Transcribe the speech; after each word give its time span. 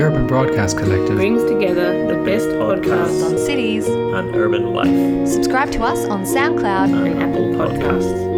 The 0.00 0.06
Urban 0.06 0.26
Broadcast 0.26 0.78
Collective 0.78 1.16
brings 1.16 1.44
together 1.44 2.06
the 2.06 2.24
best 2.24 2.48
podcasts 2.48 3.22
on 3.22 3.36
cities 3.36 3.86
and 3.86 4.34
urban 4.34 4.72
life. 4.72 5.28
Subscribe 5.28 5.70
to 5.72 5.82
us 5.82 6.06
on 6.06 6.24
SoundCloud 6.24 7.06
and 7.06 7.22
Apple 7.22 7.50
Podcasts. 7.50 8.30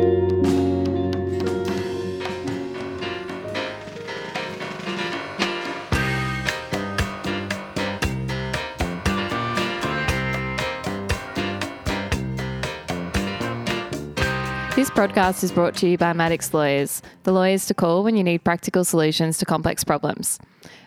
This 14.74 14.90
podcast 14.90 15.44
is 15.44 15.52
brought 15.52 15.76
to 15.76 15.88
you 15.88 15.96
by 15.96 16.12
Maddocks 16.12 16.52
Lawyers, 16.52 17.02
the 17.22 17.30
lawyers 17.30 17.66
to 17.66 17.74
call 17.74 18.02
when 18.02 18.16
you 18.16 18.24
need 18.24 18.42
practical 18.42 18.84
solutions 18.84 19.38
to 19.38 19.44
complex 19.44 19.84
problems. 19.84 20.40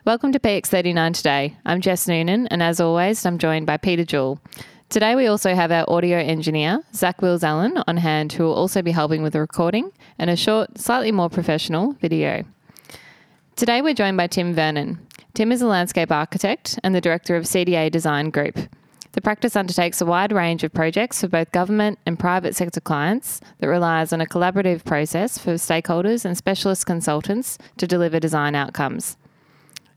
Welcome 0.06 0.34
to 0.34 0.40
PX39 0.40 1.16
today. 1.16 1.58
I'm 1.66 1.82
Jess 1.82 2.08
Noonan, 2.08 2.46
and 2.50 2.62
as 2.62 2.80
always, 2.80 3.26
I'm 3.26 3.40
joined 3.40 3.66
by 3.66 3.78
Peter 3.78 4.06
Jewell. 4.06 4.40
Today, 4.88 5.16
we 5.16 5.26
also 5.26 5.56
have 5.56 5.72
our 5.72 5.84
audio 5.90 6.20
engineer, 6.20 6.84
Zach 6.94 7.24
Wills 7.24 7.44
Allen, 7.44 7.82
on 7.88 7.98
hand, 7.98 8.32
who 8.32 8.44
will 8.44 8.54
also 8.54 8.84
be 8.84 8.92
helping 8.92 9.24
with 9.24 9.34
the 9.34 9.40
recording 9.40 9.92
and 10.20 10.30
a 10.30 10.36
short, 10.36 10.78
slightly 10.78 11.12
more 11.12 11.28
professional 11.28 11.94
video. 11.94 12.44
Today, 13.56 13.82
we're 13.82 13.96
joined 13.96 14.16
by 14.16 14.28
Tim 14.28 14.54
Vernon. 14.54 15.00
Tim 15.34 15.52
is 15.52 15.64
a 15.64 15.66
landscape 15.66 16.12
architect 16.12 16.80
and 16.84 16.94
the 16.94 17.02
director 17.02 17.36
of 17.36 17.46
CDA 17.46 17.90
Design 17.90 18.30
Group. 18.30 18.60
The 19.14 19.22
practice 19.22 19.56
undertakes 19.56 20.02
a 20.02 20.06
wide 20.06 20.32
range 20.32 20.64
of 20.64 20.72
projects 20.72 21.22
for 21.22 21.30
both 21.30 21.52
government 21.52 21.98
and 22.06 22.20
private 22.20 22.56
sector 22.56 22.80
clients 22.80 23.42
that 23.58 23.70
relies 23.70 24.14
on 24.14 24.22
a 24.22 24.28
collaborative 24.28 24.86
process 24.86 25.40
for 25.40 25.56
stakeholders 25.56 26.26
and 26.26 26.38
specialist 26.38 26.86
consultants 26.86 27.58
to 27.78 27.88
deliver 27.88 28.20
design 28.20 28.54
outcomes. 28.54 29.18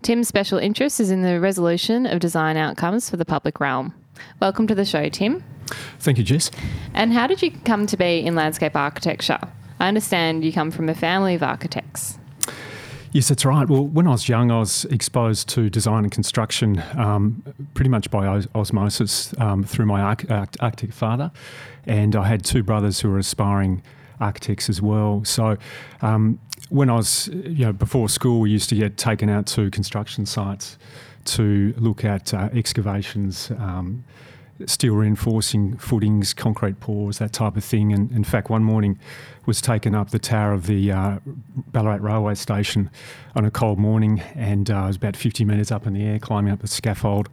Tim's 0.03 0.29
special 0.29 0.59
interest 0.59 1.01
is 1.01 1.11
in 1.11 1.23
the 1.23 1.41
resolution 1.41 2.07
of 2.07 2.21
design 2.21 2.57
outcomes 2.57 3.11
for 3.11 3.17
the 3.17 3.25
public 3.25 3.59
realm. 3.61 3.93
Welcome 4.41 4.67
to 4.69 4.75
the 4.75 4.85
show, 4.85 5.09
Tim. 5.09 5.43
Thank 5.99 6.19
you, 6.19 6.25
Jess. 6.25 6.51
And 6.95 7.13
how 7.13 7.27
did 7.27 7.43
you 7.43 7.51
come 7.51 7.87
to 7.87 7.97
be 7.97 8.21
in 8.21 8.35
landscape 8.35 8.77
architecture? 8.77 9.39
I 9.81 9.89
understand 9.89 10.45
you 10.45 10.53
come 10.53 10.71
from 10.71 10.89
a 10.89 10.95
family 10.95 11.35
of 11.35 11.43
architects. 11.43 12.19
Yes, 13.13 13.29
that's 13.29 13.45
right. 13.45 13.69
Well, 13.69 13.87
when 13.87 14.07
I 14.07 14.11
was 14.11 14.29
young, 14.29 14.51
I 14.51 14.59
was 14.59 14.85
exposed 14.87 15.49
to 15.51 15.69
design 15.69 16.05
and 16.05 16.13
construction 16.13 16.83
um, 16.97 17.43
pretty 17.75 17.89
much 17.89 18.11
by 18.11 18.27
os- 18.27 18.47
osmosis 18.55 19.35
um, 19.39 19.65
through 19.65 19.87
my 19.87 20.01
arch- 20.01 20.27
architect 20.61 20.93
father. 20.93 21.33
And 21.87 22.15
I 22.15 22.25
had 22.25 22.45
two 22.45 22.63
brothers 22.63 23.01
who 23.01 23.11
were 23.11 23.19
aspiring 23.19 23.83
architects 24.21 24.69
as 24.69 24.83
well. 24.83 25.25
So 25.25 25.57
um, 26.03 26.39
when 26.69 26.91
I 26.91 26.97
was, 26.97 27.29
you 27.29 27.65
know, 27.65 27.73
before 27.73 28.09
school, 28.09 28.41
we 28.41 28.51
used 28.51 28.69
to 28.71 28.75
get 28.75 28.97
taken 28.97 29.29
out 29.29 29.47
to 29.49 29.71
construction 29.71 30.27
sites 30.27 30.79
to 31.25 31.75
look 31.79 32.05
at 32.05 32.33
uh, 32.33 32.49
excavations 32.53 33.51
um, 33.53 34.05
steel 34.67 34.95
reinforcing 34.95 35.77
footings, 35.77 36.35
concrete 36.35 36.81
pours, 36.81 37.19
that 37.19 37.33
type 37.33 37.57
of 37.57 37.65
thing. 37.65 37.93
And 37.93 38.11
in 38.13 38.25
fact, 38.25 38.51
one 38.51 38.65
morning 38.65 38.99
was 39.47 39.61
taken 39.61 39.95
up 39.95 40.11
the 40.11 40.19
tower 40.19 40.53
of 40.53 40.67
the 40.67 40.91
uh, 40.91 41.19
Ballarat 41.73 42.01
railway 42.01 42.35
station 42.35 42.91
on 43.35 43.45
a 43.45 43.51
cold 43.51 43.79
morning, 43.79 44.21
and 44.35 44.71
uh, 44.71 44.85
I 44.85 44.87
was 44.89 44.97
about 44.97 45.17
50 45.17 45.45
metres 45.45 45.71
up 45.71 45.87
in 45.87 45.95
the 45.95 46.05
air, 46.05 46.19
climbing 46.19 46.53
up 46.53 46.61
the 46.61 46.67
scaffold, 46.67 47.29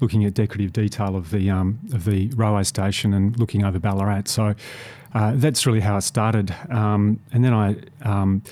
looking 0.00 0.24
at 0.24 0.34
decorative 0.34 0.72
detail 0.72 1.16
of 1.16 1.30
the 1.30 1.50
um, 1.50 1.80
of 1.92 2.04
the 2.04 2.28
railway 2.36 2.62
station 2.62 3.12
and 3.12 3.38
looking 3.38 3.64
over 3.64 3.78
Ballarat. 3.78 4.22
So 4.26 4.54
uh, 5.14 5.32
that's 5.34 5.66
really 5.66 5.80
how 5.80 5.96
I 5.96 6.00
started. 6.00 6.54
Um, 6.70 7.20
and 7.32 7.44
then 7.44 7.54
I 7.54 7.76
um, 8.02 8.42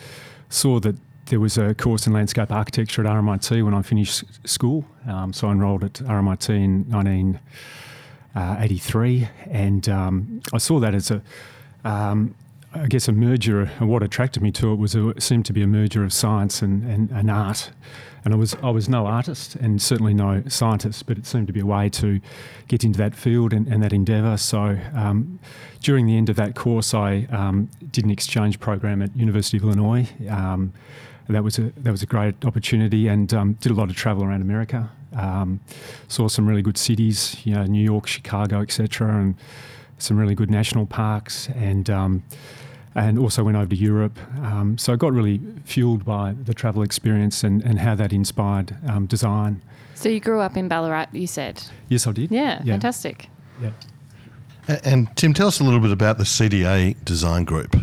saw 0.49 0.81
that 0.81 0.97
there 1.27 1.41
was 1.41 1.59
a 1.59 1.75
course 1.75 2.07
in 2.07 2.13
landscape 2.13 2.53
architecture 2.53 3.05
at 3.05 3.09
RMIT 3.09 3.65
when 3.65 3.75
I 3.75 3.83
finished 3.83 4.25
school. 4.49 4.85
Um, 5.09 5.33
so 5.33 5.49
I 5.49 5.53
enrolled 5.53 5.85
at 5.85 5.95
RMIT 5.95 6.49
in 6.51 6.89
19. 6.89 7.41
Uh, 8.37 8.57
83, 8.61 9.27
and 9.47 9.89
um, 9.89 10.43
I 10.53 10.59
saw 10.59 10.79
that 10.81 10.95
as 10.95 11.11
a, 11.11 11.23
um, 11.87 12.35
I 12.83 12.87
guess, 12.87 13.09
a 13.09 13.13
merger. 13.13 13.71
And 13.81 13.89
what 13.89 14.03
attracted 14.03 14.43
me 14.43 14.51
to 14.53 14.73
it 14.73 14.77
was 14.77 14.95
it 14.95 15.23
seemed 15.23 15.47
to 15.47 15.53
be 15.53 15.63
a 15.63 15.67
merger 15.67 16.05
of 16.05 16.13
science 16.13 16.63
and, 16.63 16.89
and, 16.89 17.11
and, 17.11 17.31
art. 17.31 17.71
And 18.25 18.35
I 18.35 18.37
was 18.37 18.57
I 18.63 18.71
was 18.71 18.89
no 18.89 19.07
artist 19.07 19.55
and 19.57 19.81
certainly 19.81 20.15
no 20.15 20.43
scientist, 20.49 21.07
but 21.07 21.17
it 21.17 21.27
seemed 21.27 21.47
to 21.47 21.53
be 21.53 21.61
a 21.61 21.67
way 21.67 21.89
to 21.91 22.21
get 22.69 22.83
into 22.85 22.99
that 22.99 23.15
field 23.15 23.53
and, 23.53 23.67
and 23.69 23.83
that 23.83 23.93
endeavour. 23.93 24.37
So 24.37 24.79
um, 24.95 25.39
during 25.81 26.07
the 26.07 26.17
end 26.17 26.29
of 26.29 26.37
that 26.37 26.55
course, 26.55 26.93
I 26.93 27.29
um, 27.31 27.71
did 27.93 28.05
an 28.05 28.11
exchange 28.11 28.59
program 28.59 29.01
at 29.03 29.17
University 29.17 29.57
of 29.59 29.65
Illinois. 29.65 30.09
Um, 30.29 30.73
that 31.29 31.43
was 31.43 31.59
a 31.59 31.73
that 31.77 31.91
was 31.91 32.03
a 32.03 32.07
great 32.07 32.45
opportunity, 32.45 33.09
and 33.09 33.33
um, 33.35 33.55
did 33.55 33.73
a 33.73 33.75
lot 33.75 33.91
of 33.91 33.97
travel 33.97 34.25
around 34.25 34.43
America. 34.43 34.91
Um, 35.15 35.61
saw 36.09 36.29
some 36.29 36.47
really 36.47 36.63
good 36.63 36.79
cities, 36.79 37.37
you 37.45 37.55
know, 37.55 37.65
New 37.65 37.83
York, 37.83 38.07
Chicago, 38.07 38.61
etc., 38.61 39.09
and 39.09 39.35
some 39.99 40.19
really 40.19 40.35
good 40.35 40.51
national 40.51 40.87
parks, 40.87 41.49
and 41.57 41.89
um, 41.91 42.23
and 42.97 43.19
also 43.19 43.45
went 43.45 43.57
over 43.57 43.69
to 43.69 43.77
Europe. 43.77 44.19
Um, 44.43 44.79
so 44.79 44.93
I 44.93 44.97
got 44.97 45.13
really 45.13 45.41
fueled 45.65 46.05
by 46.05 46.35
the 46.45 46.55
travel 46.55 46.83
experience 46.83 47.45
and, 47.45 47.63
and 47.63 47.79
how 47.79 47.95
that 47.95 48.13
inspired 48.13 48.75
um, 48.89 49.07
design. 49.07 49.63
So 49.95 50.09
you 50.09 50.19
grew 50.19 50.41
up 50.41 50.57
in 50.57 50.67
Ballarat, 50.67 51.09
you 51.13 51.27
said? 51.27 51.63
Yes, 51.89 52.07
I 52.07 52.13
did. 52.13 52.31
Yeah, 52.31 52.63
yeah. 52.65 52.73
fantastic. 52.73 53.29
Yeah. 53.61 53.71
And 54.83 55.15
Tim, 55.17 55.33
tell 55.33 55.47
us 55.47 55.61
a 55.61 55.65
little 55.65 55.79
bit 55.79 55.93
about 55.93 56.19
the 56.19 56.25
CDA 56.25 56.97
Design 57.05 57.45
Group. 57.45 57.77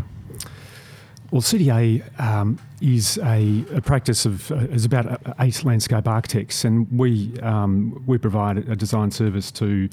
Well, 1.32 1.42
CDA 1.42 2.04
um, 2.20 2.60
is 2.82 3.18
a, 3.20 3.64
a, 3.74 3.82
practice 3.82 4.26
of 4.26 4.52
uh, 4.52 4.56
is 4.56 4.86
about 4.86 5.08
uh, 5.08 5.34
eight 5.40 5.64
landscape 5.64 6.08
architects, 6.08 6.64
and 6.64 6.88
we 6.92 7.40
um, 7.40 8.04
we 8.06 8.20
provide 8.20 8.58
a 8.70 8.76
design 8.76 9.10
service 9.10 9.50
to 9.54 9.90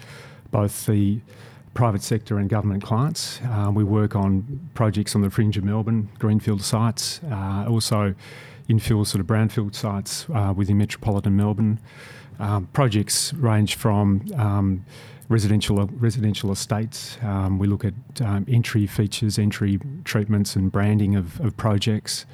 both 0.50 0.84
the 0.84 1.20
private 1.74 2.02
sector 2.02 2.38
and 2.38 2.48
government 2.48 2.82
clients. 2.82 3.40
Uh, 3.44 3.70
we 3.72 3.84
work 3.84 4.16
on 4.16 4.70
projects 4.74 5.14
on 5.14 5.22
the 5.22 5.30
fringe 5.30 5.56
of 5.56 5.64
Melbourne, 5.64 6.08
greenfield 6.18 6.62
sites, 6.62 7.20
uh, 7.30 7.66
also 7.68 8.14
infill 8.68 9.06
sort 9.06 9.20
of 9.20 9.26
brownfield 9.26 9.74
sites 9.74 10.26
uh, 10.34 10.52
within 10.56 10.78
metropolitan 10.78 11.36
Melbourne. 11.36 11.78
Um, 12.38 12.66
projects 12.72 13.34
range 13.34 13.74
from 13.74 14.24
um, 14.36 14.84
residential 15.28 15.86
residential 15.86 16.50
estates. 16.50 17.18
Um, 17.22 17.58
we 17.58 17.66
look 17.66 17.84
at 17.84 17.94
um, 18.22 18.46
entry 18.48 18.86
features, 18.86 19.38
entry 19.38 19.78
treatments, 20.04 20.56
and 20.56 20.72
branding 20.72 21.16
of, 21.16 21.40
of 21.40 21.56
projects. 21.56 22.26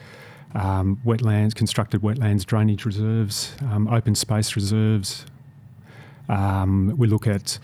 Um, 0.54 1.00
wetlands, 1.04 1.54
constructed 1.54 2.00
wetlands, 2.00 2.47
drainage 2.47 2.86
reserves, 2.86 3.54
um, 3.62 3.88
open 3.88 4.14
space 4.14 4.56
reserves. 4.56 5.26
Um, 6.28 6.94
we 6.97 7.06
look 7.06 7.26
at 7.26 7.58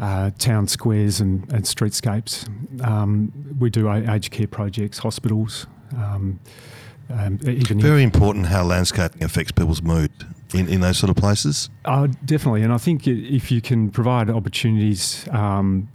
uh, 0.00 0.30
town 0.38 0.68
squares 0.68 1.20
and, 1.20 1.50
and 1.52 1.64
streetscapes. 1.64 2.48
Um, 2.84 3.32
we 3.58 3.70
do 3.70 3.90
aged 3.90 4.30
care 4.30 4.46
projects, 4.46 4.98
hospitals. 4.98 5.66
Um, 5.96 6.40
Very 7.08 8.02
important 8.02 8.46
how 8.46 8.64
landscaping 8.64 9.24
affects 9.24 9.52
people's 9.52 9.82
mood 9.82 10.10
in, 10.54 10.68
in 10.68 10.80
those 10.80 10.98
sort 10.98 11.10
of 11.10 11.16
places? 11.16 11.70
Uh, 11.84 12.08
definitely. 12.24 12.62
And 12.62 12.72
I 12.72 12.78
think 12.78 13.06
if 13.06 13.50
you 13.50 13.60
can 13.60 13.90
provide 13.90 14.30
opportunities 14.30 15.26
um, 15.30 15.88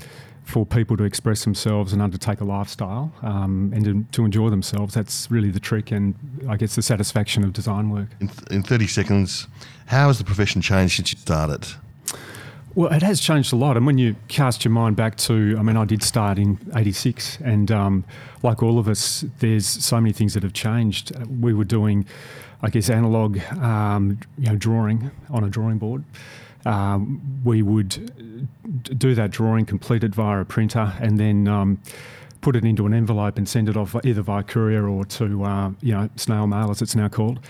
for 0.43 0.65
people 0.65 0.97
to 0.97 1.03
express 1.03 1.43
themselves 1.43 1.93
and 1.93 2.01
undertake 2.01 2.41
a 2.41 2.43
lifestyle 2.43 3.13
um, 3.21 3.71
and 3.73 3.85
to, 3.85 4.05
to, 4.11 4.25
enjoy 4.25 4.49
themselves, 4.49 4.93
that's 4.93 5.29
really 5.31 5.51
the 5.51 5.59
trick 5.59 5.91
and 5.91 6.15
I 6.49 6.57
guess 6.57 6.75
the 6.75 6.81
satisfaction 6.81 7.43
of 7.43 7.53
design 7.53 7.89
work. 7.89 8.09
In, 8.19 8.27
th- 8.27 8.47
in 8.51 8.63
30 8.63 8.87
seconds, 8.87 9.47
how 9.87 10.07
has 10.07 10.17
the 10.17 10.25
profession 10.25 10.61
changed 10.61 10.97
since 10.97 11.13
you 11.13 11.19
started? 11.19 11.65
Well, 12.75 12.91
it 12.91 13.03
has 13.03 13.19
changed 13.19 13.53
a 13.53 13.55
lot. 13.55 13.77
And 13.77 13.85
when 13.85 13.99
you 13.99 14.15
cast 14.27 14.65
your 14.65 14.71
mind 14.71 14.95
back 14.95 15.15
to, 15.17 15.55
I 15.59 15.61
mean, 15.61 15.77
I 15.77 15.85
did 15.85 16.01
start 16.01 16.39
in 16.39 16.57
86, 16.75 17.37
and 17.43 17.71
um, 17.71 18.03
like 18.41 18.63
all 18.63 18.79
of 18.79 18.87
us, 18.87 19.23
there's 19.39 19.67
so 19.67 20.01
many 20.01 20.11
things 20.11 20.33
that 20.33 20.41
have 20.41 20.53
changed. 20.53 21.11
We 21.39 21.53
were 21.53 21.65
doing 21.65 22.07
I 22.63 22.69
guess, 22.69 22.89
analog, 22.89 23.39
um, 23.59 24.17
you 24.37 24.45
know, 24.45 24.55
drawing 24.55 25.11
on 25.29 25.43
a 25.43 25.49
drawing 25.49 25.79
board. 25.79 26.05
Um, 26.65 27.41
we 27.43 27.61
would 27.61 28.97
do 28.97 29.13
that 29.15 29.31
drawing, 29.31 29.65
complete 29.65 30.01
it 30.05 30.15
via 30.15 30.39
a 30.39 30.45
printer, 30.45 30.93
and 31.01 31.19
then 31.19 31.49
um, 31.49 31.81
put 32.39 32.55
it 32.55 32.63
into 32.63 32.85
an 32.85 32.93
envelope 32.93 33.37
and 33.37 33.49
send 33.49 33.67
it 33.67 33.75
off 33.75 33.97
either 34.05 34.21
via 34.21 34.43
courier 34.43 34.87
or 34.87 35.03
to, 35.03 35.43
uh, 35.43 35.71
you 35.81 35.93
know, 35.93 36.09
snail 36.15 36.47
mail, 36.47 36.71
as 36.71 36.81
it's 36.81 36.95
now 36.95 37.09
called. 37.09 37.41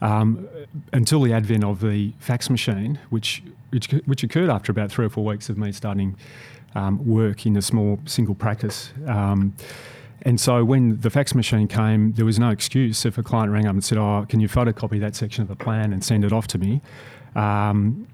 Um, 0.00 0.48
until 0.94 1.20
the 1.20 1.34
advent 1.34 1.64
of 1.64 1.82
the 1.82 2.14
fax 2.18 2.48
machine, 2.48 2.98
which, 3.10 3.42
which 3.72 3.90
which 4.04 4.22
occurred 4.22 4.50
after 4.50 4.70
about 4.70 4.90
three 4.90 5.06
or 5.06 5.08
four 5.08 5.24
weeks 5.24 5.48
of 5.48 5.58
me 5.58 5.72
starting 5.72 6.16
um, 6.74 7.04
work 7.06 7.46
in 7.46 7.56
a 7.56 7.62
small 7.62 7.98
single 8.04 8.34
practice. 8.34 8.92
Um, 9.06 9.54
and 10.24 10.40
so 10.40 10.64
when 10.64 11.00
the 11.00 11.10
fax 11.10 11.34
machine 11.34 11.66
came, 11.66 12.12
there 12.12 12.24
was 12.24 12.38
no 12.38 12.50
excuse 12.50 13.04
if 13.04 13.18
a 13.18 13.22
client 13.22 13.50
rang 13.50 13.66
up 13.66 13.72
and 13.72 13.82
said, 13.82 13.98
"Oh, 13.98 14.24
can 14.28 14.40
you 14.40 14.48
photocopy 14.48 15.00
that 15.00 15.16
section 15.16 15.42
of 15.42 15.48
the 15.48 15.56
plan 15.56 15.92
and 15.92 16.04
send 16.04 16.24
it 16.24 16.32
off 16.32 16.46
to 16.48 16.58
me 16.58 16.80
um, 17.34 18.06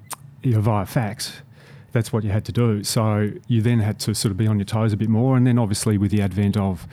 you 0.42 0.52
know, 0.52 0.60
via 0.60 0.86
fax?" 0.86 1.42
That's 1.92 2.12
what 2.12 2.22
you 2.22 2.30
had 2.30 2.44
to 2.44 2.52
do. 2.52 2.84
So 2.84 3.30
you 3.46 3.62
then 3.62 3.80
had 3.80 3.98
to 4.00 4.14
sort 4.14 4.30
of 4.30 4.36
be 4.36 4.46
on 4.46 4.58
your 4.58 4.66
toes 4.66 4.92
a 4.92 4.96
bit 4.96 5.08
more, 5.08 5.36
and 5.36 5.46
then 5.46 5.58
obviously 5.58 5.98
with 5.98 6.10
the 6.10 6.22
advent 6.22 6.56
of 6.56 6.86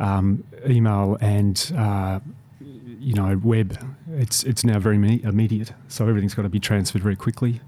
um, 0.00 0.44
email 0.66 1.18
and 1.20 1.72
uh, 1.76 2.20
you 2.60 3.14
know, 3.14 3.40
web, 3.42 3.78
it's 4.12 4.42
it's 4.44 4.64
now 4.64 4.78
very 4.78 4.96
immediate. 4.96 5.72
So 5.88 6.08
everything's 6.08 6.34
got 6.34 6.42
to 6.42 6.48
be 6.48 6.60
transferred 6.60 7.02
very 7.02 7.16
quickly. 7.16 7.60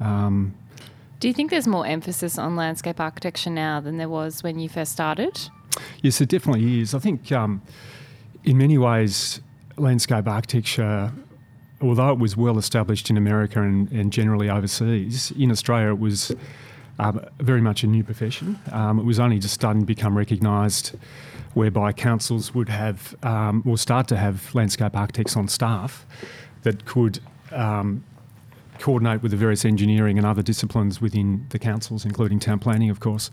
Um, 0.00 0.54
Do 1.20 1.28
you 1.28 1.34
think 1.34 1.50
there's 1.50 1.66
more 1.66 1.86
emphasis 1.86 2.38
on 2.38 2.56
landscape 2.56 3.00
architecture 3.00 3.50
now 3.50 3.80
than 3.80 3.96
there 3.96 4.08
was 4.08 4.42
when 4.42 4.58
you 4.58 4.68
first 4.68 4.92
started? 4.92 5.48
Yes, 6.02 6.20
it 6.20 6.28
definitely 6.28 6.80
is. 6.80 6.94
I 6.94 6.98
think 6.98 7.32
um, 7.32 7.62
in 8.44 8.58
many 8.58 8.78
ways, 8.78 9.40
landscape 9.76 10.26
architecture, 10.26 11.12
although 11.80 12.10
it 12.10 12.18
was 12.18 12.36
well 12.36 12.58
established 12.58 13.10
in 13.10 13.16
America 13.16 13.62
and, 13.62 13.90
and 13.92 14.12
generally 14.12 14.48
overseas, 14.48 15.32
in 15.32 15.50
Australia 15.50 15.90
it 15.90 15.98
was 15.98 16.34
um, 16.98 17.20
very 17.40 17.60
much 17.60 17.82
a 17.82 17.86
new 17.86 18.02
profession. 18.02 18.58
Um, 18.72 18.98
it 18.98 19.04
was 19.04 19.18
only 19.18 19.38
just 19.38 19.54
starting 19.54 19.82
to 19.82 19.86
become 19.86 20.16
recognised 20.16 20.96
whereby 21.54 21.92
councils 21.92 22.54
would 22.54 22.68
have 22.68 23.14
um, 23.22 23.62
or 23.66 23.78
start 23.78 24.08
to 24.08 24.16
have 24.16 24.54
landscape 24.54 24.96
architects 24.96 25.36
on 25.36 25.48
staff 25.48 26.06
that 26.62 26.84
could 26.84 27.20
um, 27.52 28.04
coordinate 28.78 29.22
with 29.22 29.30
the 29.30 29.36
various 29.36 29.64
engineering 29.64 30.18
and 30.18 30.26
other 30.26 30.42
disciplines 30.42 31.00
within 31.00 31.46
the 31.50 31.58
councils, 31.58 32.04
including 32.04 32.38
town 32.38 32.58
planning, 32.58 32.90
of 32.90 33.00
course. 33.00 33.30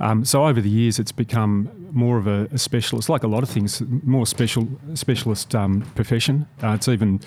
Um, 0.00 0.24
so 0.24 0.46
over 0.46 0.60
the 0.60 0.70
years, 0.70 0.98
it's 0.98 1.12
become 1.12 1.70
more 1.92 2.18
of 2.18 2.26
a, 2.26 2.48
a, 2.52 2.58
specialist, 2.58 3.08
like 3.08 3.22
a 3.22 3.28
lot 3.28 3.42
of 3.42 3.48
things, 3.48 3.80
more 4.02 4.26
special 4.26 4.68
specialist 4.94 5.54
um, 5.54 5.82
profession. 5.94 6.46
Uh, 6.62 6.70
it's 6.70 6.88
even 6.88 7.20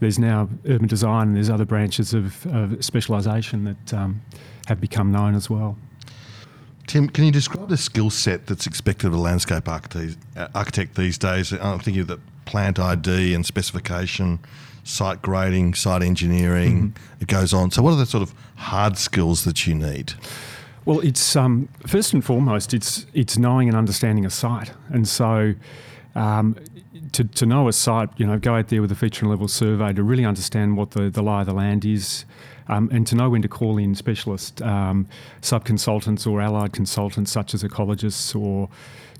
there's 0.00 0.18
now 0.18 0.48
urban 0.66 0.86
design 0.86 1.28
and 1.28 1.36
there's 1.36 1.50
other 1.50 1.64
branches 1.64 2.14
of, 2.14 2.46
of 2.46 2.82
specialisation 2.84 3.64
that 3.64 3.94
um, 3.94 4.22
have 4.66 4.80
become 4.80 5.10
known 5.12 5.34
as 5.34 5.50
well. 5.50 5.76
Tim, 6.86 7.08
can 7.08 7.24
you 7.24 7.32
describe 7.32 7.68
the 7.68 7.76
skill 7.76 8.08
set 8.08 8.46
that's 8.46 8.66
expected 8.66 9.08
of 9.08 9.12
a 9.12 9.18
landscape 9.18 9.68
architect, 9.68 10.16
architect 10.54 10.94
these 10.94 11.18
days? 11.18 11.52
I'm 11.52 11.80
thinking 11.80 12.00
of 12.00 12.06
the 12.06 12.20
plant 12.46 12.78
ID 12.78 13.34
and 13.34 13.44
specification, 13.44 14.38
site 14.88 15.20
grading, 15.22 15.74
site 15.74 16.02
engineering. 16.02 16.92
Mm-hmm. 16.92 17.22
It 17.22 17.28
goes 17.28 17.52
on. 17.52 17.70
So, 17.70 17.82
what 17.82 17.92
are 17.92 17.96
the 17.96 18.06
sort 18.06 18.22
of 18.22 18.34
hard 18.56 18.96
skills 18.96 19.44
that 19.44 19.66
you 19.66 19.74
need? 19.74 20.14
Well, 20.84 21.00
it's 21.00 21.36
um, 21.36 21.68
first 21.86 22.12
and 22.14 22.24
foremost, 22.24 22.72
it's 22.72 23.06
it's 23.12 23.36
knowing 23.36 23.68
and 23.68 23.76
understanding 23.76 24.24
a 24.24 24.30
site, 24.30 24.72
and 24.88 25.06
so 25.06 25.54
um, 26.14 26.56
to, 27.12 27.24
to 27.24 27.46
know 27.46 27.68
a 27.68 27.72
site, 27.72 28.08
you 28.16 28.26
know, 28.26 28.38
go 28.38 28.54
out 28.54 28.68
there 28.68 28.80
with 28.80 28.90
a 28.90 28.94
feature 28.94 29.24
and 29.24 29.30
level 29.30 29.48
survey 29.48 29.92
to 29.92 30.02
really 30.02 30.24
understand 30.24 30.76
what 30.76 30.92
the, 30.92 31.10
the 31.10 31.22
lie 31.22 31.40
of 31.40 31.46
the 31.46 31.52
land 31.52 31.84
is, 31.84 32.24
um, 32.68 32.88
and 32.92 33.06
to 33.06 33.14
know 33.14 33.30
when 33.30 33.42
to 33.42 33.48
call 33.48 33.78
in 33.78 33.94
specialist 33.94 34.62
um, 34.62 35.06
sub 35.40 35.64
consultants 35.64 36.26
or 36.26 36.40
allied 36.40 36.72
consultants 36.72 37.30
such 37.30 37.54
as 37.54 37.62
ecologists 37.62 38.38
or 38.38 38.68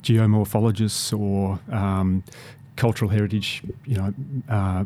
geomorphologists 0.02 1.18
or 1.18 1.58
um, 1.74 2.22
cultural 2.78 3.10
heritage, 3.10 3.62
you 3.84 3.96
know, 3.96 4.14
uh, 4.48 4.84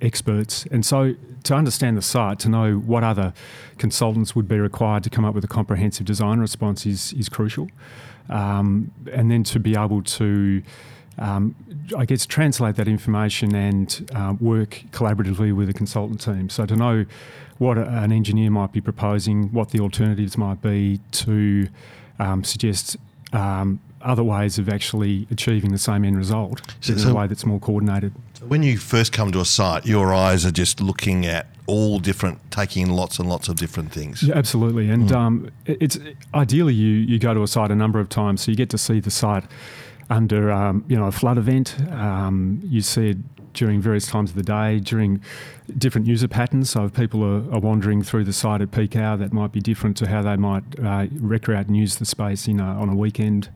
experts. 0.00 0.64
And 0.70 0.86
so 0.86 1.14
to 1.42 1.54
understand 1.54 1.96
the 1.96 2.02
site, 2.02 2.38
to 2.40 2.48
know 2.48 2.74
what 2.76 3.02
other 3.02 3.34
consultants 3.78 4.34
would 4.36 4.46
be 4.46 4.58
required 4.58 5.02
to 5.04 5.10
come 5.10 5.24
up 5.24 5.34
with 5.34 5.44
a 5.44 5.48
comprehensive 5.48 6.06
design 6.06 6.38
response 6.38 6.86
is, 6.86 7.12
is 7.14 7.28
crucial. 7.28 7.68
Um, 8.30 8.92
and 9.12 9.28
then 9.30 9.42
to 9.44 9.58
be 9.58 9.74
able 9.76 10.02
to, 10.02 10.62
um, 11.18 11.56
I 11.98 12.04
guess, 12.06 12.26
translate 12.26 12.76
that 12.76 12.86
information 12.86 13.54
and 13.56 14.10
uh, 14.14 14.34
work 14.40 14.84
collaboratively 14.92 15.52
with 15.54 15.68
a 15.68 15.74
consultant 15.74 16.20
team. 16.20 16.48
So 16.48 16.64
to 16.64 16.76
know 16.76 17.06
what 17.58 17.76
an 17.76 18.12
engineer 18.12 18.50
might 18.50 18.72
be 18.72 18.80
proposing, 18.80 19.52
what 19.52 19.70
the 19.70 19.80
alternatives 19.80 20.38
might 20.38 20.62
be 20.62 21.00
to 21.24 21.68
um, 22.20 22.44
suggest 22.44 22.96
um, 23.32 23.80
other 24.02 24.22
ways 24.24 24.58
of 24.58 24.68
actually 24.68 25.26
achieving 25.30 25.72
the 25.72 25.78
same 25.78 26.04
end 26.04 26.16
result 26.16 26.60
so, 26.80 26.92
in 26.92 26.98
so 26.98 27.10
a 27.10 27.14
way 27.14 27.26
that's 27.26 27.46
more 27.46 27.60
coordinated. 27.60 28.12
When 28.46 28.62
you 28.62 28.78
first 28.78 29.12
come 29.12 29.32
to 29.32 29.40
a 29.40 29.44
site, 29.44 29.86
your 29.86 30.12
eyes 30.12 30.44
are 30.44 30.50
just 30.50 30.80
looking 30.80 31.26
at 31.26 31.46
all 31.66 31.98
different, 31.98 32.50
taking 32.50 32.88
in 32.88 32.92
lots 32.94 33.18
and 33.18 33.28
lots 33.28 33.48
of 33.48 33.56
different 33.56 33.92
things. 33.92 34.22
Yeah, 34.22 34.36
absolutely, 34.36 34.90
and 34.90 35.08
mm. 35.08 35.16
um, 35.16 35.50
it's 35.64 35.98
ideally 36.34 36.74
you 36.74 36.88
you 36.88 37.18
go 37.18 37.34
to 37.34 37.42
a 37.42 37.48
site 37.48 37.70
a 37.70 37.76
number 37.76 38.00
of 38.00 38.08
times, 38.08 38.42
so 38.42 38.50
you 38.50 38.56
get 38.56 38.70
to 38.70 38.78
see 38.78 39.00
the 39.00 39.10
site 39.10 39.44
under 40.10 40.50
um, 40.50 40.84
you 40.88 40.96
know 40.96 41.06
a 41.06 41.12
flood 41.12 41.38
event. 41.38 41.76
Um, 41.90 42.60
you 42.64 42.82
see 42.82 43.10
it 43.10 43.18
during 43.52 43.80
various 43.80 44.06
times 44.06 44.30
of 44.30 44.36
the 44.36 44.42
day, 44.42 44.80
during 44.80 45.22
different 45.76 46.06
user 46.06 46.28
patterns. 46.28 46.70
So 46.70 46.84
if 46.84 46.94
people 46.94 47.22
are, 47.22 47.54
are, 47.54 47.60
wandering 47.60 48.02
through 48.02 48.24
the 48.24 48.32
site 48.32 48.60
at 48.60 48.70
peak 48.70 48.96
hour, 48.96 49.16
that 49.16 49.32
might 49.32 49.52
be 49.52 49.60
different 49.60 49.96
to 49.98 50.08
how 50.08 50.22
they 50.22 50.36
might 50.36 50.64
uh, 50.82 51.06
recreate 51.12 51.66
and 51.66 51.76
use 51.76 51.96
the 51.96 52.04
space 52.04 52.48
in 52.48 52.60
a, 52.60 52.64
on 52.64 52.88
a 52.88 52.96
weekend 52.96 53.48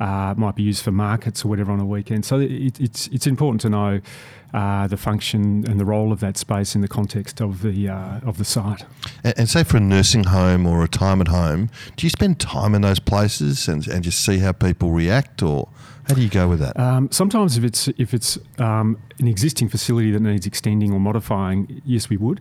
uh, 0.00 0.34
might 0.36 0.54
be 0.54 0.62
used 0.62 0.82
for 0.82 0.92
markets 0.92 1.44
or 1.44 1.48
whatever 1.48 1.72
on 1.72 1.80
a 1.80 1.86
weekend. 1.86 2.24
So 2.24 2.38
it, 2.40 2.80
it's 2.80 3.06
it's 3.08 3.26
important 3.26 3.60
to 3.62 3.70
know 3.70 4.00
uh, 4.52 4.86
the 4.86 4.96
function 4.96 5.64
and 5.68 5.80
the 5.80 5.84
role 5.84 6.12
of 6.12 6.20
that 6.20 6.36
space 6.36 6.74
in 6.74 6.80
the 6.80 6.88
context 6.88 7.40
of 7.40 7.62
the 7.62 7.88
uh, 7.88 8.20
of 8.20 8.38
the 8.38 8.44
site. 8.44 8.84
And, 9.24 9.34
and, 9.38 9.48
say 9.48 9.64
for 9.64 9.78
a 9.78 9.80
nursing 9.80 10.24
home 10.24 10.66
or 10.66 10.78
a 10.78 10.80
retirement 10.82 11.28
home, 11.28 11.70
do 11.96 12.06
you 12.06 12.10
spend 12.10 12.38
time 12.38 12.74
in 12.74 12.82
those 12.82 12.98
places 12.98 13.68
and, 13.68 13.86
and 13.88 14.04
just 14.04 14.24
see 14.24 14.38
how 14.38 14.52
people 14.52 14.90
react, 14.90 15.42
or 15.42 15.68
how 16.08 16.14
do 16.14 16.22
you 16.22 16.28
go 16.28 16.48
with 16.48 16.60
that? 16.60 16.78
Um, 16.78 17.10
sometimes 17.10 17.56
if 17.56 17.64
it's 17.64 17.88
if 17.88 18.14
it's 18.14 18.38
um, 18.58 18.98
an 19.18 19.26
existing 19.26 19.68
facility 19.68 20.12
that 20.12 20.20
needs 20.20 20.46
extending 20.46 20.92
or 20.92 21.00
modifying, 21.00 21.82
yes, 21.84 22.08
we 22.08 22.16
would. 22.16 22.40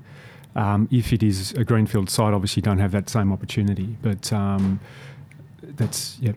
Um, 0.55 0.87
if 0.91 1.11
it 1.11 1.23
is 1.23 1.51
a 1.53 1.63
greenfield 1.63 2.09
site, 2.09 2.33
obviously, 2.33 2.61
you 2.61 2.65
don't 2.65 2.79
have 2.79 2.91
that 2.91 3.09
same 3.09 3.33
opportunity. 3.33 3.97
But 4.01 4.31
um, 4.31 4.79
that's 5.61 6.17
yeah. 6.19 6.33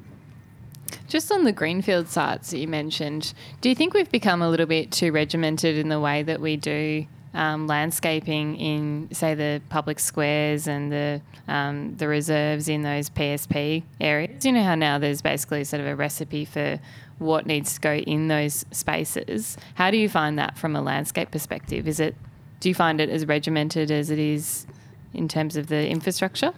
Just 1.07 1.31
on 1.31 1.45
the 1.45 1.53
greenfield 1.53 2.09
sites 2.09 2.51
that 2.51 2.59
you 2.59 2.69
mentioned, 2.69 3.35
do 3.61 3.69
you 3.69 3.75
think 3.75 3.93
we've 3.93 4.11
become 4.11 4.41
a 4.41 4.49
little 4.49 4.67
bit 4.67 4.91
too 4.91 5.13
regimented 5.13 5.77
in 5.77 5.91
the 5.91 6.01
way 6.01 6.23
that 6.23 6.41
we 6.41 6.57
do 6.57 7.07
um, 7.35 7.67
landscaping 7.67 8.57
in, 8.57 9.09
say, 9.13 9.35
the 9.35 9.61
public 9.69 10.01
squares 10.01 10.67
and 10.67 10.91
the 10.91 11.21
um, 11.47 11.97
the 11.97 12.09
reserves 12.09 12.69
in 12.69 12.83
those 12.83 13.11
PSP 13.11 13.83
areas? 14.01 14.43
Do 14.43 14.49
you 14.49 14.55
know 14.55 14.65
how 14.65 14.75
now 14.75 14.99
there's 14.99 15.23
basically 15.23 15.65
sort 15.65 15.81
of 15.81 15.87
a 15.87 15.97
recipe 15.97 16.45
for 16.45 16.79
what 17.19 17.47
needs 17.47 17.75
to 17.75 17.81
go 17.81 17.95
in 17.95 18.29
those 18.29 18.65
spaces. 18.71 19.57
How 19.75 19.91
do 19.91 19.97
you 19.97 20.09
find 20.09 20.39
that 20.39 20.57
from 20.57 20.77
a 20.77 20.81
landscape 20.81 21.31
perspective? 21.31 21.89
Is 21.89 22.01
it 22.01 22.15
do 22.61 22.69
you 22.69 22.75
find 22.75 23.01
it 23.01 23.09
as 23.09 23.27
regimented 23.27 23.91
as 23.91 24.11
it 24.11 24.19
is 24.19 24.67
in 25.15 25.29
terms 25.29 25.57
of 25.57 25.69
the 25.69 25.89
infrastructure? 25.89 26.53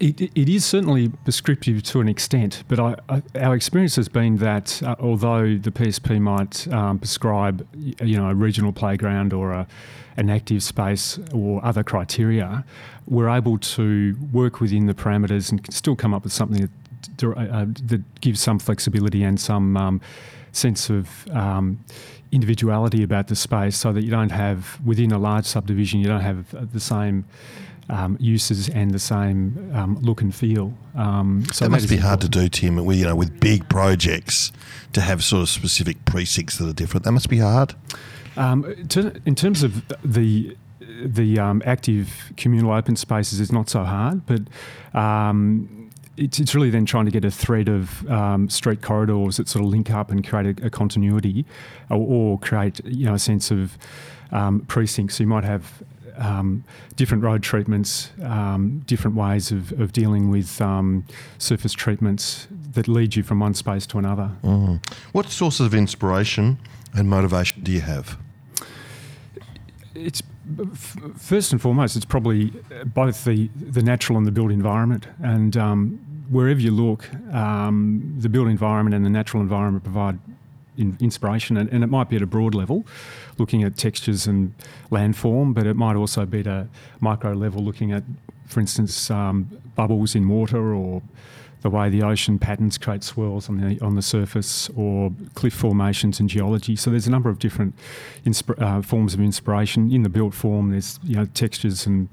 It, 0.00 0.20
it 0.20 0.48
is 0.48 0.64
certainly 0.64 1.08
prescriptive 1.08 1.82
to 1.84 2.00
an 2.00 2.08
extent, 2.08 2.64
but 2.66 2.80
I, 2.80 2.96
I, 3.08 3.22
our 3.38 3.54
experience 3.54 3.94
has 3.94 4.08
been 4.08 4.38
that 4.38 4.82
uh, 4.82 4.96
although 4.98 5.56
the 5.56 5.70
PSP 5.70 6.20
might 6.20 6.66
um, 6.72 6.98
prescribe, 6.98 7.66
you 7.74 8.16
know, 8.16 8.28
a 8.28 8.34
regional 8.34 8.72
playground 8.72 9.32
or 9.32 9.52
a, 9.52 9.68
an 10.16 10.30
active 10.30 10.64
space 10.64 11.20
or 11.32 11.64
other 11.64 11.84
criteria, 11.84 12.64
we're 13.06 13.28
able 13.28 13.56
to 13.58 14.16
work 14.32 14.60
within 14.60 14.86
the 14.86 14.94
parameters 14.94 15.52
and 15.52 15.64
still 15.72 15.94
come 15.94 16.12
up 16.12 16.24
with 16.24 16.32
something 16.32 16.68
that, 17.18 17.36
uh, 17.36 17.66
that 17.84 18.20
gives 18.20 18.40
some 18.40 18.58
flexibility 18.58 19.22
and 19.22 19.38
some 19.38 19.76
um, 19.76 20.00
sense 20.50 20.90
of 20.90 21.28
um, 21.30 21.84
individuality 22.32 23.04
about 23.04 23.28
the 23.28 23.36
space, 23.36 23.76
so 23.76 23.92
that 23.92 24.02
you 24.02 24.10
don't 24.10 24.32
have 24.32 24.80
within 24.84 25.12
a 25.12 25.18
large 25.18 25.44
subdivision, 25.44 26.00
you 26.00 26.08
don't 26.08 26.20
have 26.20 26.72
the 26.72 26.80
same 26.80 27.24
um, 27.88 28.16
uses 28.20 28.68
and 28.68 28.90
the 28.90 28.98
same 28.98 29.70
um, 29.74 29.98
look 30.00 30.22
and 30.22 30.34
feel. 30.34 30.74
Um, 30.94 31.44
so 31.52 31.64
that 31.64 31.70
must 31.70 31.88
be 31.88 31.96
hard 31.96 32.20
to 32.22 32.28
do, 32.28 32.48
Tim. 32.48 32.84
We, 32.84 32.96
you 32.96 33.04
know, 33.04 33.16
with 33.16 33.40
big 33.40 33.68
projects, 33.68 34.52
to 34.92 35.00
have 35.00 35.22
sort 35.22 35.42
of 35.42 35.48
specific 35.48 36.04
precincts 36.04 36.58
that 36.58 36.68
are 36.68 36.72
different. 36.72 37.04
That 37.04 37.12
must 37.12 37.28
be 37.28 37.38
hard. 37.38 37.74
Um, 38.36 38.86
to, 38.88 39.20
in 39.26 39.34
terms 39.34 39.62
of 39.62 39.82
the 40.04 40.56
the 41.02 41.38
um, 41.38 41.62
active 41.64 42.32
communal 42.36 42.72
open 42.72 42.96
spaces, 42.96 43.40
is 43.40 43.52
not 43.52 43.68
so 43.68 43.84
hard, 43.84 44.24
but 44.26 44.42
um, 44.98 45.90
it's, 46.16 46.38
it's 46.38 46.54
really 46.54 46.70
then 46.70 46.86
trying 46.86 47.04
to 47.04 47.10
get 47.10 47.24
a 47.24 47.30
thread 47.30 47.68
of 47.68 48.08
um, 48.10 48.48
street 48.48 48.82
corridors 48.82 49.36
that 49.38 49.48
sort 49.48 49.64
of 49.64 49.70
link 49.70 49.90
up 49.90 50.10
and 50.10 50.26
create 50.26 50.60
a, 50.60 50.66
a 50.66 50.70
continuity, 50.70 51.44
or, 51.90 51.96
or, 51.96 52.38
create 52.38 52.80
you 52.84 53.06
know 53.06 53.14
a 53.14 53.18
sense 53.18 53.50
of 53.50 53.76
um, 54.32 54.60
precincts. 54.60 55.16
So 55.16 55.24
you 55.24 55.28
might 55.28 55.44
have 55.44 55.82
um, 56.18 56.64
different 56.96 57.22
road 57.22 57.42
treatments, 57.42 58.10
um, 58.22 58.82
different 58.86 59.16
ways 59.16 59.50
of, 59.50 59.72
of 59.80 59.92
dealing 59.92 60.30
with 60.30 60.60
um, 60.60 61.04
surface 61.38 61.72
treatments 61.72 62.46
that 62.72 62.88
lead 62.88 63.16
you 63.16 63.22
from 63.22 63.40
one 63.40 63.54
space 63.54 63.86
to 63.86 63.98
another. 63.98 64.30
Mm. 64.42 64.84
What 65.12 65.30
sources 65.30 65.66
of 65.66 65.74
inspiration 65.74 66.58
and 66.94 67.08
motivation 67.08 67.62
do 67.62 67.72
you 67.72 67.80
have? 67.80 68.18
It's 69.94 70.22
first 71.16 71.52
and 71.52 71.60
foremost, 71.60 71.96
it's 71.96 72.04
probably 72.04 72.52
both 72.84 73.24
the, 73.24 73.48
the 73.56 73.82
natural 73.82 74.18
and 74.18 74.26
the 74.26 74.32
built 74.32 74.50
environment. 74.50 75.06
And 75.22 75.56
um, 75.56 76.26
wherever 76.28 76.60
you 76.60 76.70
look, 76.70 77.08
um, 77.32 78.14
the 78.18 78.28
built 78.28 78.48
environment 78.48 78.94
and 78.94 79.04
the 79.04 79.10
natural 79.10 79.42
environment 79.42 79.84
provide 79.84 80.18
in 80.76 80.96
inspiration, 81.00 81.56
and, 81.56 81.68
and, 81.70 81.84
it 81.84 81.88
might 81.88 82.08
be 82.08 82.16
at 82.16 82.22
a 82.22 82.26
broad 82.26 82.54
level, 82.54 82.84
looking 83.38 83.62
at 83.62 83.76
textures 83.76 84.26
and 84.26 84.54
landform, 84.90 85.54
but 85.54 85.66
it 85.66 85.74
might 85.74 85.96
also 85.96 86.26
be 86.26 86.40
at 86.40 86.46
a 86.46 86.68
micro 87.00 87.32
level, 87.32 87.62
looking 87.62 87.92
at, 87.92 88.02
for 88.46 88.60
instance, 88.60 89.10
um, 89.10 89.48
bubbles 89.74 90.14
in 90.14 90.28
water 90.28 90.74
or 90.74 91.02
the 91.64 91.70
way 91.70 91.88
the 91.88 92.02
ocean 92.02 92.38
patterns 92.38 92.76
create 92.76 93.02
swirls 93.02 93.48
on 93.48 93.56
the 93.56 93.80
on 93.80 93.94
the 93.96 94.02
surface, 94.02 94.68
or 94.76 95.10
cliff 95.34 95.54
formations 95.54 96.20
and 96.20 96.28
geology. 96.28 96.76
So 96.76 96.90
there's 96.90 97.06
a 97.06 97.10
number 97.10 97.30
of 97.30 97.38
different 97.38 97.74
insp- 98.26 98.60
uh, 98.60 98.82
forms 98.82 99.14
of 99.14 99.20
inspiration 99.20 99.90
in 99.90 100.02
the 100.02 100.10
built 100.10 100.34
form. 100.34 100.72
There's 100.72 101.00
you 101.02 101.16
know 101.16 101.24
textures 101.24 101.86
and 101.86 102.10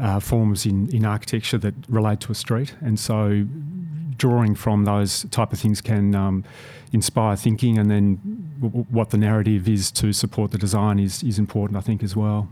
uh, 0.00 0.18
forms 0.18 0.66
in, 0.66 0.92
in 0.92 1.04
architecture 1.04 1.58
that 1.58 1.74
relate 1.88 2.18
to 2.22 2.32
a 2.32 2.34
street, 2.34 2.74
and 2.80 2.98
so 2.98 3.46
drawing 4.16 4.54
from 4.54 4.84
those 4.84 5.24
type 5.30 5.52
of 5.52 5.58
things 5.58 5.80
can 5.80 6.14
um, 6.14 6.44
inspire 6.92 7.36
thinking, 7.36 7.78
and 7.78 7.90
then 7.90 8.18
w- 8.60 8.86
what 8.90 9.10
the 9.10 9.18
narrative 9.18 9.68
is 9.68 9.90
to 9.92 10.12
support 10.12 10.50
the 10.50 10.58
design 10.58 10.98
is 10.98 11.22
is 11.22 11.38
important, 11.38 11.76
I 11.76 11.80
think, 11.80 12.02
as 12.02 12.14
well. 12.16 12.48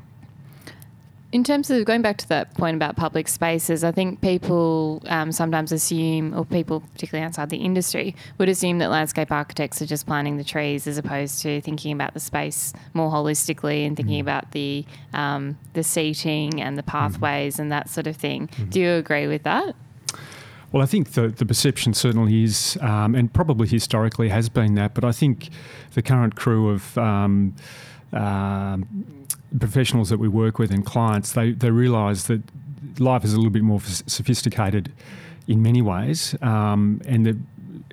In 1.32 1.44
terms 1.44 1.70
of 1.70 1.84
going 1.84 2.02
back 2.02 2.16
to 2.18 2.28
that 2.30 2.54
point 2.54 2.74
about 2.74 2.96
public 2.96 3.28
spaces, 3.28 3.84
I 3.84 3.92
think 3.92 4.20
people 4.20 5.00
um, 5.06 5.30
sometimes 5.30 5.70
assume, 5.70 6.36
or 6.36 6.44
people 6.44 6.80
particularly 6.92 7.24
outside 7.24 7.50
the 7.50 7.58
industry, 7.58 8.16
would 8.38 8.48
assume 8.48 8.78
that 8.78 8.90
landscape 8.90 9.30
architects 9.30 9.80
are 9.80 9.86
just 9.86 10.06
planting 10.08 10.38
the 10.38 10.44
trees 10.44 10.88
as 10.88 10.98
opposed 10.98 11.40
to 11.42 11.60
thinking 11.60 11.92
about 11.92 12.14
the 12.14 12.20
space 12.20 12.72
more 12.94 13.12
holistically 13.12 13.86
and 13.86 13.96
thinking 13.96 14.18
mm. 14.18 14.22
about 14.22 14.50
the 14.50 14.84
um, 15.12 15.56
the 15.74 15.84
seating 15.84 16.60
and 16.60 16.76
the 16.76 16.82
mm-hmm. 16.82 16.90
pathways 16.90 17.56
mm. 17.56 17.60
and 17.60 17.70
that 17.70 17.88
sort 17.88 18.08
of 18.08 18.16
thing. 18.16 18.48
Mm. 18.48 18.70
Do 18.70 18.80
you 18.80 18.90
agree 18.90 19.28
with 19.28 19.44
that? 19.44 19.76
Well, 20.72 20.82
I 20.82 20.86
think 20.86 21.12
the, 21.12 21.28
the 21.28 21.44
perception 21.44 21.94
certainly 21.94 22.44
is, 22.44 22.78
um, 22.80 23.14
and 23.14 23.32
probably 23.32 23.66
historically 23.66 24.28
has 24.28 24.48
been 24.48 24.74
that, 24.76 24.94
but 24.94 25.04
I 25.04 25.10
think 25.10 25.50
the 25.94 26.02
current 26.02 26.36
crew 26.36 26.70
of 26.70 26.96
um, 26.96 27.56
uh, 28.12 28.78
professionals 29.58 30.10
that 30.10 30.18
we 30.18 30.28
work 30.28 30.58
with 30.58 30.70
and 30.70 30.86
clients, 30.86 31.32
they, 31.32 31.52
they 31.52 31.70
realise 31.70 32.24
that 32.24 32.42
life 33.00 33.24
is 33.24 33.32
a 33.32 33.36
little 33.36 33.50
bit 33.50 33.62
more 33.62 33.80
sophisticated 33.80 34.92
in 35.48 35.60
many 35.60 35.82
ways, 35.82 36.36
um, 36.40 37.02
and 37.04 37.26
that 37.26 37.36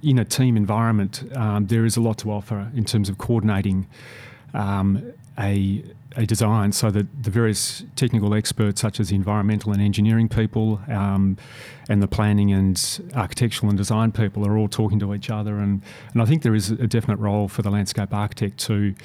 in 0.03 0.19
a 0.19 0.25
team 0.25 0.55
environment, 0.55 1.23
um, 1.35 1.65
there 1.67 1.83
is 1.83 1.97
a 1.97 2.01
lot 2.01 2.19
to 2.19 2.31
offer 2.31 2.71
in 2.75 2.85
terms 2.85 3.09
of 3.09 3.17
coordinating 3.17 3.87
um, 4.53 5.13
a 5.39 5.83
a 6.17 6.25
design 6.25 6.71
so 6.71 6.89
that 6.89 7.23
the 7.23 7.29
various 7.29 7.83
technical 7.95 8.33
experts, 8.33 8.81
such 8.81 8.99
as 8.99 9.11
environmental 9.11 9.71
and 9.71 9.81
engineering 9.81 10.27
people, 10.27 10.81
um, 10.89 11.37
and 11.89 12.01
the 12.01 12.07
planning 12.07 12.51
and 12.51 12.99
architectural 13.15 13.69
and 13.69 13.77
design 13.77 14.11
people, 14.11 14.45
are 14.45 14.57
all 14.57 14.67
talking 14.67 14.99
to 14.99 15.13
each 15.13 15.29
other. 15.29 15.59
And, 15.59 15.81
and 16.11 16.21
I 16.21 16.25
think 16.25 16.41
there 16.41 16.55
is 16.55 16.71
a 16.71 16.87
definite 16.87 17.17
role 17.17 17.47
for 17.47 17.61
the 17.61 17.69
landscape 17.69 18.13
architect 18.13 18.57
to 18.65 18.95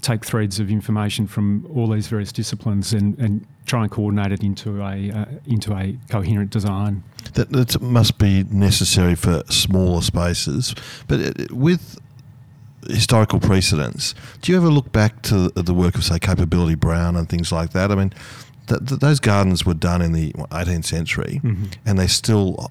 take 0.00 0.24
threads 0.24 0.58
of 0.58 0.70
information 0.70 1.26
from 1.26 1.70
all 1.74 1.86
these 1.88 2.08
various 2.08 2.32
disciplines 2.32 2.94
and, 2.94 3.16
and 3.18 3.46
try 3.66 3.82
and 3.82 3.90
coordinate 3.90 4.32
it 4.32 4.42
into 4.42 4.82
a 4.82 5.12
uh, 5.12 5.26
into 5.46 5.72
a 5.74 5.96
coherent 6.08 6.50
design. 6.50 7.04
That, 7.34 7.50
that 7.50 7.80
must 7.80 8.18
be 8.18 8.44
necessary 8.44 9.14
for 9.14 9.42
smaller 9.48 10.02
spaces, 10.02 10.74
but 11.06 11.20
it, 11.20 11.52
with 11.52 11.98
historical 12.88 13.40
precedents. 13.40 14.14
Do 14.40 14.52
you 14.52 14.58
ever 14.58 14.68
look 14.68 14.92
back 14.92 15.22
to 15.22 15.48
the 15.50 15.74
work 15.74 15.94
of, 15.94 16.04
say, 16.04 16.18
Capability 16.18 16.74
Brown 16.74 17.16
and 17.16 17.28
things 17.28 17.52
like 17.52 17.70
that? 17.70 17.90
I 17.90 17.94
mean, 17.94 18.12
th- 18.66 18.80
th- 18.86 19.00
those 19.00 19.20
gardens 19.20 19.64
were 19.64 19.74
done 19.74 20.02
in 20.02 20.12
the 20.12 20.32
18th 20.32 20.84
century, 20.84 21.40
mm-hmm. 21.42 21.66
and 21.86 21.98
they 21.98 22.06
still 22.06 22.70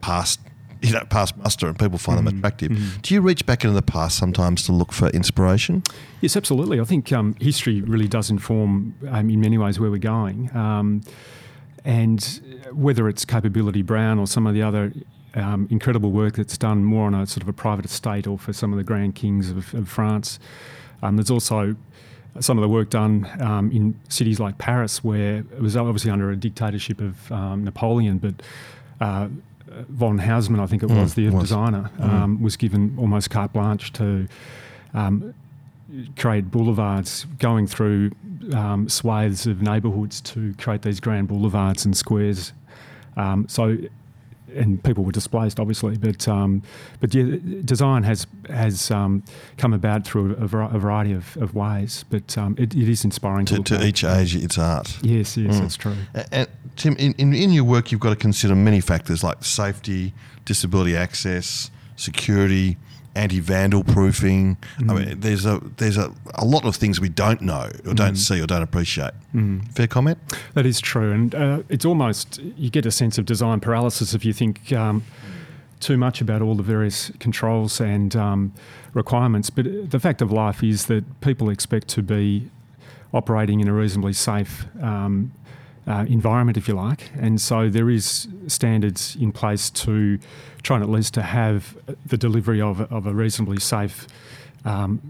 pass, 0.00 0.38
you 0.80 0.92
know, 0.92 1.04
pass 1.10 1.34
muster, 1.36 1.66
and 1.66 1.78
people 1.78 1.98
find 1.98 2.18
mm-hmm. 2.18 2.26
them 2.26 2.38
attractive. 2.38 2.72
Mm-hmm. 2.72 3.00
Do 3.00 3.14
you 3.14 3.20
reach 3.20 3.46
back 3.46 3.64
into 3.64 3.74
the 3.74 3.82
past 3.82 4.16
sometimes 4.16 4.62
to 4.64 4.72
look 4.72 4.92
for 4.92 5.08
inspiration? 5.08 5.82
Yes, 6.20 6.36
absolutely. 6.36 6.80
I 6.80 6.84
think 6.84 7.12
um, 7.12 7.34
history 7.40 7.80
really 7.82 8.08
does 8.08 8.30
inform, 8.30 8.94
um, 9.08 9.30
in 9.30 9.40
many 9.40 9.58
ways, 9.58 9.80
where 9.80 9.90
we're 9.90 9.98
going. 9.98 10.54
Um, 10.56 11.02
and 11.84 12.40
whether 12.72 13.08
it's 13.08 13.24
Capability 13.24 13.82
Brown 13.82 14.18
or 14.18 14.26
some 14.26 14.46
of 14.46 14.54
the 14.54 14.62
other 14.62 14.92
um, 15.38 15.68
incredible 15.70 16.10
work 16.10 16.36
that's 16.36 16.58
done 16.58 16.84
more 16.84 17.06
on 17.06 17.14
a 17.14 17.26
sort 17.26 17.42
of 17.42 17.48
a 17.48 17.52
private 17.52 17.84
estate 17.84 18.26
or 18.26 18.38
for 18.38 18.52
some 18.52 18.72
of 18.72 18.78
the 18.78 18.84
grand 18.84 19.14
kings 19.14 19.50
of, 19.50 19.72
of 19.74 19.88
France. 19.88 20.38
Um, 21.02 21.16
there's 21.16 21.30
also 21.30 21.76
some 22.40 22.58
of 22.58 22.62
the 22.62 22.68
work 22.68 22.90
done 22.90 23.28
um, 23.40 23.70
in 23.72 23.98
cities 24.08 24.38
like 24.38 24.58
Paris, 24.58 25.02
where 25.02 25.38
it 25.38 25.60
was 25.60 25.76
obviously 25.76 26.10
under 26.10 26.30
a 26.30 26.36
dictatorship 26.36 27.00
of 27.00 27.32
um, 27.32 27.64
Napoleon, 27.64 28.18
but 28.18 28.34
uh, 29.00 29.28
von 29.88 30.18
Haussmann, 30.18 30.60
I 30.60 30.66
think 30.66 30.82
it 30.82 30.90
was, 30.90 31.12
mm, 31.12 31.14
the 31.14 31.30
was. 31.30 31.44
designer, 31.44 31.90
mm. 31.98 32.04
Um, 32.04 32.42
was 32.42 32.56
given 32.56 32.94
almost 32.98 33.30
carte 33.30 33.52
blanche 33.52 33.92
to 33.94 34.26
um, 34.94 35.34
create 36.16 36.50
boulevards 36.50 37.26
going 37.38 37.66
through 37.66 38.12
swathes 38.88 39.46
of 39.46 39.62
neighbourhoods 39.62 40.20
to 40.20 40.54
create 40.58 40.82
these 40.82 41.00
grand 41.00 41.28
boulevards 41.28 41.84
and 41.84 41.96
squares. 41.96 42.52
so 43.46 43.78
and 44.54 44.82
people 44.82 45.04
were 45.04 45.12
displaced, 45.12 45.60
obviously. 45.60 45.96
But 45.96 46.26
um, 46.28 46.62
but 47.00 47.14
yeah, 47.14 47.36
design 47.64 48.02
has 48.02 48.26
has 48.48 48.90
um, 48.90 49.22
come 49.56 49.72
about 49.72 50.06
through 50.06 50.36
a, 50.36 50.44
a 50.44 50.78
variety 50.78 51.12
of, 51.12 51.36
of, 51.36 51.54
ways. 51.54 52.04
But 52.10 52.36
um, 52.38 52.54
it, 52.58 52.74
it 52.74 52.88
is 52.88 53.04
inspiring 53.04 53.46
to, 53.46 53.56
to, 53.56 53.78
to 53.78 53.86
each 53.86 54.04
age, 54.04 54.34
it's 54.36 54.58
art. 54.58 54.96
Yes, 55.02 55.36
yes, 55.36 55.56
mm. 55.56 55.60
that's 55.60 55.76
true. 55.76 55.96
And, 56.32 56.48
Tim, 56.76 56.96
in, 56.96 57.12
in, 57.14 57.34
in 57.34 57.50
your 57.52 57.64
work, 57.64 57.90
you've 57.90 58.00
got 58.00 58.10
to 58.10 58.16
consider 58.16 58.54
many 58.54 58.80
factors 58.80 59.24
like 59.24 59.44
safety, 59.44 60.14
disability 60.44 60.96
access, 60.96 61.70
security, 61.96 62.76
anti-vandal 63.18 63.84
proofing. 63.84 64.56
Mm. 64.78 64.90
I 64.90 64.94
mean, 64.94 65.20
there's 65.20 65.44
a 65.44 65.60
there's 65.76 65.96
a, 65.96 66.12
a 66.34 66.44
lot 66.44 66.64
of 66.64 66.76
things 66.76 67.00
we 67.00 67.08
don't 67.08 67.40
know 67.40 67.70
or 67.86 67.94
don't 67.94 68.14
mm. 68.14 68.16
see 68.16 68.40
or 68.40 68.46
don't 68.46 68.62
appreciate. 68.62 69.12
Mm. 69.34 69.70
Fair 69.72 69.86
comment. 69.86 70.18
That 70.54 70.66
is 70.66 70.80
true, 70.80 71.12
and 71.12 71.34
uh, 71.34 71.62
it's 71.68 71.84
almost 71.84 72.38
you 72.38 72.70
get 72.70 72.86
a 72.86 72.90
sense 72.90 73.18
of 73.18 73.24
design 73.24 73.60
paralysis 73.60 74.14
if 74.14 74.24
you 74.24 74.32
think. 74.32 74.72
Um, 74.72 75.04
too 75.80 75.96
much 75.96 76.20
about 76.20 76.42
all 76.42 76.56
the 76.56 76.62
various 76.64 77.12
controls 77.20 77.80
and 77.80 78.16
um, 78.16 78.52
requirements, 78.94 79.48
but 79.48 79.64
the 79.88 80.00
fact 80.00 80.20
of 80.20 80.32
life 80.32 80.64
is 80.64 80.86
that 80.86 81.04
people 81.20 81.48
expect 81.50 81.86
to 81.86 82.02
be 82.02 82.50
operating 83.14 83.60
in 83.60 83.68
a 83.68 83.72
reasonably 83.72 84.12
safe 84.12 84.66
um, 84.82 85.30
uh, 85.88 86.04
environment, 86.08 86.58
if 86.58 86.68
you 86.68 86.74
like. 86.74 87.10
And 87.18 87.40
so 87.40 87.68
there 87.68 87.88
is 87.88 88.28
standards 88.46 89.16
in 89.16 89.32
place 89.32 89.70
to 89.70 90.18
try 90.62 90.76
and 90.76 90.84
at 90.84 90.90
least 90.90 91.14
to 91.14 91.22
have 91.22 91.76
the 92.04 92.18
delivery 92.18 92.60
of, 92.60 92.80
of 92.92 93.06
a 93.06 93.14
reasonably 93.14 93.58
safe 93.58 94.06
um, 94.64 95.00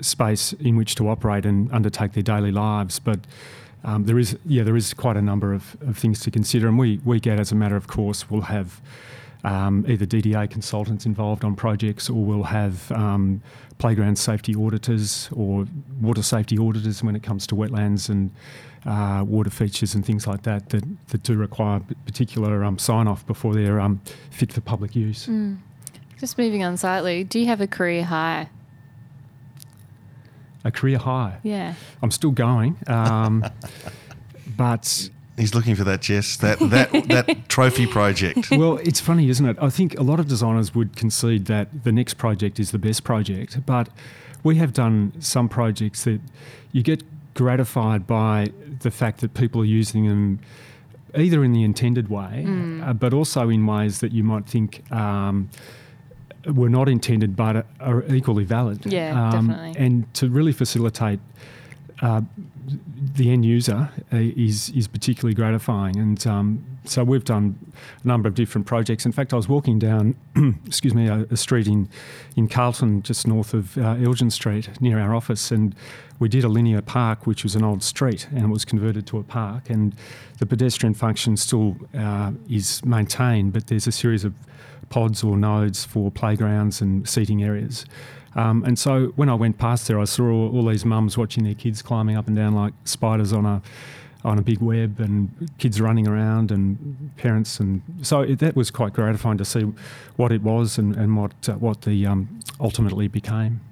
space 0.00 0.52
in 0.54 0.76
which 0.76 0.94
to 0.94 1.08
operate 1.08 1.44
and 1.44 1.70
undertake 1.72 2.12
their 2.12 2.22
daily 2.22 2.52
lives. 2.52 3.00
But 3.00 3.20
um, 3.82 4.04
there 4.04 4.18
is, 4.18 4.38
yeah, 4.46 4.62
there 4.62 4.76
is 4.76 4.94
quite 4.94 5.16
a 5.16 5.22
number 5.22 5.52
of, 5.52 5.76
of 5.80 5.98
things 5.98 6.20
to 6.20 6.30
consider, 6.30 6.68
and 6.68 6.78
we 6.78 7.00
we 7.04 7.18
get 7.18 7.40
as 7.40 7.50
a 7.50 7.54
matter 7.54 7.76
of 7.76 7.86
course 7.86 8.30
we'll 8.30 8.42
have. 8.42 8.80
Um, 9.42 9.86
either 9.88 10.04
DDA 10.04 10.50
consultants 10.50 11.06
involved 11.06 11.46
on 11.46 11.56
projects, 11.56 12.10
or 12.10 12.22
we'll 12.22 12.42
have 12.42 12.92
um, 12.92 13.40
playground 13.78 14.18
safety 14.18 14.54
auditors 14.54 15.30
or 15.32 15.66
water 15.98 16.22
safety 16.22 16.58
auditors 16.58 17.02
when 17.02 17.16
it 17.16 17.22
comes 17.22 17.46
to 17.46 17.54
wetlands 17.54 18.10
and 18.10 18.32
uh, 18.86 19.24
water 19.26 19.50
features 19.50 19.94
and 19.94 20.04
things 20.04 20.26
like 20.26 20.42
that 20.42 20.70
that, 20.70 20.84
that 21.08 21.22
do 21.22 21.36
require 21.36 21.80
particular 22.06 22.64
um, 22.64 22.78
sign 22.78 23.06
off 23.06 23.26
before 23.26 23.54
they're 23.54 23.80
um, 23.80 24.00
fit 24.30 24.52
for 24.52 24.60
public 24.60 24.96
use. 24.96 25.26
Mm. 25.26 25.58
Just 26.18 26.38
moving 26.38 26.62
on 26.64 26.76
slightly, 26.76 27.24
do 27.24 27.38
you 27.38 27.46
have 27.46 27.60
a 27.60 27.66
career 27.66 28.04
high? 28.04 28.48
A 30.64 30.70
career 30.70 30.98
high? 30.98 31.38
Yeah. 31.42 31.74
I'm 32.02 32.10
still 32.10 32.32
going. 32.32 32.76
Um, 32.86 33.44
but 34.56 35.10
He's 35.40 35.54
looking 35.54 35.74
for 35.74 35.84
that, 35.84 36.02
Jess. 36.02 36.36
That 36.36 36.58
that 36.58 36.92
that 37.08 37.48
trophy 37.48 37.86
project. 37.86 38.50
Well, 38.60 38.76
it's 38.78 39.00
funny, 39.00 39.30
isn't 39.30 39.46
it? 39.46 39.56
I 39.58 39.70
think 39.70 39.98
a 39.98 40.02
lot 40.02 40.20
of 40.20 40.28
designers 40.28 40.74
would 40.74 40.96
concede 40.96 41.46
that 41.46 41.84
the 41.84 41.92
next 41.92 42.14
project 42.14 42.60
is 42.60 42.72
the 42.72 42.78
best 42.78 43.04
project, 43.04 43.64
but 43.64 43.88
we 44.42 44.56
have 44.56 44.74
done 44.74 45.12
some 45.18 45.48
projects 45.48 46.04
that 46.04 46.20
you 46.72 46.82
get 46.82 47.02
gratified 47.34 48.06
by 48.06 48.48
the 48.80 48.90
fact 48.90 49.20
that 49.20 49.34
people 49.34 49.60
are 49.62 49.66
using 49.66 50.08
them 50.08 50.40
either 51.14 51.42
in 51.44 51.52
the 51.52 51.62
intended 51.62 52.08
way, 52.08 52.44
mm. 52.46 52.86
uh, 52.86 52.92
but 52.92 53.12
also 53.12 53.48
in 53.48 53.66
ways 53.66 54.00
that 54.00 54.12
you 54.12 54.22
might 54.22 54.46
think 54.46 54.90
um, 54.92 55.48
were 56.46 56.68
not 56.68 56.88
intended 56.88 57.36
but 57.36 57.66
are 57.80 58.04
equally 58.14 58.44
valid. 58.44 58.84
Yeah, 58.86 59.30
um, 59.30 59.48
definitely. 59.48 59.84
And 59.84 60.14
to 60.14 60.28
really 60.28 60.52
facilitate 60.52 61.20
uh, 62.02 62.22
the 63.14 63.30
end 63.30 63.44
user 63.44 63.90
uh, 64.12 64.16
is 64.16 64.70
is 64.70 64.86
particularly 64.88 65.34
gratifying. 65.34 65.96
And 65.96 66.26
um, 66.26 66.64
so 66.84 67.04
we've 67.04 67.24
done 67.24 67.58
a 68.02 68.06
number 68.06 68.28
of 68.28 68.34
different 68.34 68.66
projects. 68.66 69.06
In 69.06 69.12
fact, 69.12 69.32
I 69.32 69.36
was 69.36 69.48
walking 69.48 69.78
down, 69.78 70.16
excuse 70.66 70.94
me, 70.94 71.08
a, 71.08 71.26
a, 71.30 71.36
street 71.36 71.66
in 71.66 71.88
in 72.36 72.48
Carlton, 72.48 73.02
just 73.02 73.26
north 73.26 73.54
of 73.54 73.76
uh, 73.78 73.96
Elgin 74.02 74.30
Street, 74.30 74.68
near 74.80 74.98
our 74.98 75.14
office, 75.14 75.50
and 75.50 75.74
we 76.18 76.28
did 76.28 76.44
a 76.44 76.48
linear 76.48 76.82
park, 76.82 77.26
which 77.26 77.42
was 77.42 77.54
an 77.56 77.64
old 77.64 77.82
street, 77.82 78.28
and 78.30 78.44
it 78.44 78.48
was 78.48 78.64
converted 78.64 79.06
to 79.08 79.18
a 79.18 79.22
park. 79.22 79.70
And 79.70 79.94
the 80.38 80.46
pedestrian 80.46 80.94
function 80.94 81.36
still 81.36 81.76
uh, 81.96 82.32
is 82.48 82.84
maintained, 82.84 83.52
but 83.52 83.66
there's 83.68 83.86
a 83.86 83.92
series 83.92 84.24
of 84.24 84.34
pods 84.90 85.22
or 85.22 85.36
nodes 85.36 85.84
for 85.84 86.10
playgrounds 86.10 86.80
and 86.80 87.08
seating 87.08 87.42
areas. 87.42 87.86
Um, 88.36 88.64
and 88.64 88.78
so 88.78 89.08
when 89.16 89.28
I 89.28 89.34
went 89.34 89.58
past 89.58 89.88
there, 89.88 89.98
I 89.98 90.04
saw 90.04 90.30
all, 90.30 90.56
all 90.56 90.66
these 90.66 90.84
mums 90.84 91.18
watching 91.18 91.44
their 91.44 91.54
kids 91.54 91.82
climbing 91.82 92.16
up 92.16 92.26
and 92.28 92.36
down 92.36 92.54
like 92.54 92.72
spiders 92.84 93.32
on 93.32 93.46
a 93.46 93.62
on 94.22 94.38
a 94.38 94.42
big 94.42 94.60
web 94.60 95.00
and 95.00 95.48
kids 95.56 95.80
running 95.80 96.06
around 96.06 96.50
and 96.50 97.10
parents 97.16 97.58
and 97.58 97.80
so 98.02 98.20
it, 98.20 98.38
that 98.38 98.54
was 98.54 98.70
quite 98.70 98.92
gratifying 98.92 99.38
to 99.38 99.46
see 99.46 99.62
what 100.16 100.30
it 100.30 100.42
was 100.42 100.76
and, 100.76 100.94
and 100.94 101.16
what 101.16 101.32
uh, 101.48 101.54
what 101.54 101.80
the 101.82 102.06
um, 102.06 102.40
ultimately 102.60 103.08
became. 103.08 103.62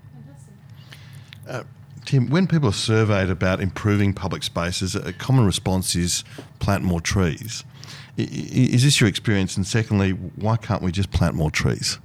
Tim, 2.08 2.30
when 2.30 2.46
people 2.46 2.70
are 2.70 2.72
surveyed 2.72 3.28
about 3.28 3.60
improving 3.60 4.14
public 4.14 4.42
spaces, 4.42 4.94
a 4.94 5.12
common 5.12 5.44
response 5.44 5.94
is 5.94 6.24
plant 6.58 6.82
more 6.82 7.02
trees. 7.02 7.64
Is 8.16 8.82
this 8.82 8.98
your 8.98 9.10
experience? 9.10 9.58
And 9.58 9.66
secondly, 9.66 10.12
why 10.12 10.56
can't 10.56 10.80
we 10.82 10.90
just 10.90 11.10
plant 11.10 11.34
more 11.34 11.50
trees? 11.50 11.98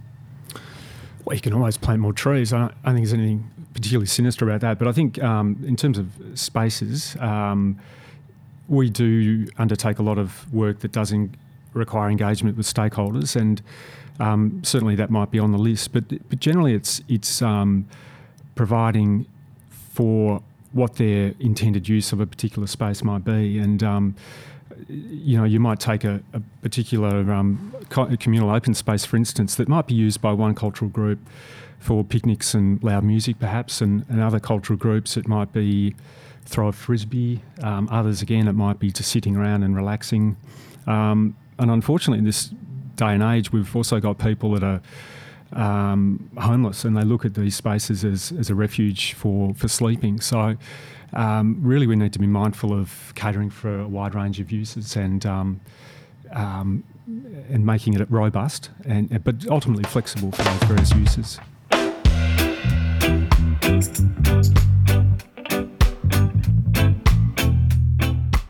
Well, 1.26 1.36
you 1.36 1.42
can 1.42 1.54
always 1.54 1.78
plant 1.78 2.02
more 2.02 2.14
trees. 2.14 2.52
I 2.52 2.60
don't, 2.60 2.74
I 2.84 2.88
don't 2.88 2.96
think 2.96 3.08
there's 3.08 3.14
anything 3.14 3.50
particularly 3.74 4.08
sinister 4.08 4.48
about 4.48 4.62
that. 4.62 4.78
But 4.78 4.88
I 4.88 4.92
think 4.92 5.22
um, 5.24 5.64
in 5.66 5.76
terms 5.76 5.98
of 5.98 6.08
spaces, 6.36 7.16
um, 7.20 7.80
we 8.68 8.90
do 8.90 9.48
undertake 9.58 10.00
a 10.00 10.04
lot 10.04 10.18
of 10.18 10.52
work 10.54 10.80
that 10.80 10.92
does 10.92 11.14
en- 11.14 11.36
require 11.74 12.10
engagement 12.10 12.58
with 12.58 12.66
stakeholders, 12.66 13.36
and 13.36 13.62
um, 14.20 14.62
certainly 14.64 14.96
that 14.96 15.10
might 15.10 15.32
be 15.32 15.40
on 15.40 15.52
the 15.52 15.58
list. 15.58 15.94
But 15.94 16.04
but 16.30 16.40
generally, 16.40 16.74
it's 16.74 17.02
it's 17.08 17.42
um, 17.42 17.88
providing 18.56 19.26
for 19.70 20.42
what 20.72 20.96
their 20.96 21.34
intended 21.40 21.88
use 21.88 22.12
of 22.12 22.20
a 22.20 22.26
particular 22.26 22.68
space 22.68 23.04
might 23.04 23.24
be, 23.24 23.60
and 23.60 23.82
um, 23.84 24.16
you 24.88 25.38
know, 25.38 25.44
you 25.44 25.60
might 25.60 25.80
take 25.80 26.04
a, 26.04 26.22
a 26.34 26.42
particular 26.62 27.32
um, 27.32 27.74
communal 28.20 28.50
open 28.50 28.74
space, 28.74 29.06
for 29.06 29.18
instance, 29.18 29.56
that 29.56 29.68
might 29.68 29.88
be 29.88 29.94
used 29.94 30.22
by 30.22 30.32
one 30.32 30.56
cultural 30.56 30.90
group 30.90 31.20
for 31.80 32.04
picnics 32.04 32.54
and 32.54 32.82
loud 32.84 33.04
music, 33.04 33.40
perhaps, 33.40 33.82
and, 33.82 34.06
and 34.10 34.22
other 34.22 34.40
cultural 34.40 34.78
groups 34.78 35.18
it 35.18 35.28
might 35.28 35.52
be 35.52 35.96
throw 36.46 36.68
a 36.68 36.72
frisbee. 36.72 37.42
Um, 37.62 37.90
others, 37.92 38.22
again, 38.22 38.48
it 38.48 38.54
might 38.54 38.80
be 38.80 38.92
just 38.92 39.12
sitting 39.12 39.36
around 39.36 39.64
and 39.64 39.76
relaxing. 39.76 40.38
Um, 40.88 41.36
and 41.60 41.72
unfortunately, 41.72 42.20
in 42.20 42.26
this 42.26 42.52
day 42.96 43.14
and 43.14 43.24
age, 43.24 43.52
we've 43.52 43.76
also 43.76 44.00
got 44.00 44.18
people 44.18 44.52
that 44.52 44.64
are 44.64 44.82
um, 45.54 46.30
homeless 46.38 46.84
and 46.84 46.98
they 46.98 47.04
look 47.04 47.26
at 47.26 47.36
these 47.36 47.56
spaces 47.56 48.04
as, 48.04 48.32
as 48.32 48.50
a 48.50 48.56
refuge 48.56 49.14
for, 49.14 49.54
for 49.54 49.68
sleeping. 49.68 50.20
So, 50.20 50.56
um, 51.14 51.58
really, 51.62 51.88
we 51.88 51.96
need 51.96 52.14
to 52.14 52.20
be 52.20 52.28
mindful 52.28 52.74
of 52.74 53.14
catering 53.16 53.50
for 53.50 53.82
a 53.82 53.88
wide 53.88 54.16
range 54.16 54.40
of 54.40 54.52
uses 54.52 54.96
and 54.96 55.26
um, 55.26 55.62
um, 56.32 56.84
and 57.50 57.66
making 57.66 57.94
it 57.94 58.10
robust, 58.10 58.70
and 58.86 59.24
but 59.24 59.48
ultimately 59.48 59.84
flexible 59.84 60.32
for 60.32 60.44
those 60.44 60.64
various 60.64 60.92
uses. 60.94 61.40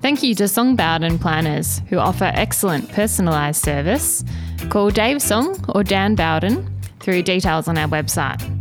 Thank 0.02 0.22
you 0.22 0.36
to 0.36 0.48
Song 0.48 0.76
Bowden 0.76 1.18
Planners, 1.18 1.82
who 1.90 1.98
offer 1.98 2.26
excellent 2.36 2.90
personalised 2.90 3.56
service. 3.64 4.24
Call 4.70 4.90
Dave 4.90 5.22
Song 5.22 5.64
or 5.70 5.84
Dan 5.84 6.16
Bowden 6.16 6.70
through 7.00 7.24
details 7.24 7.68
on 7.68 7.78
our 7.78 7.88
website. 7.88 8.53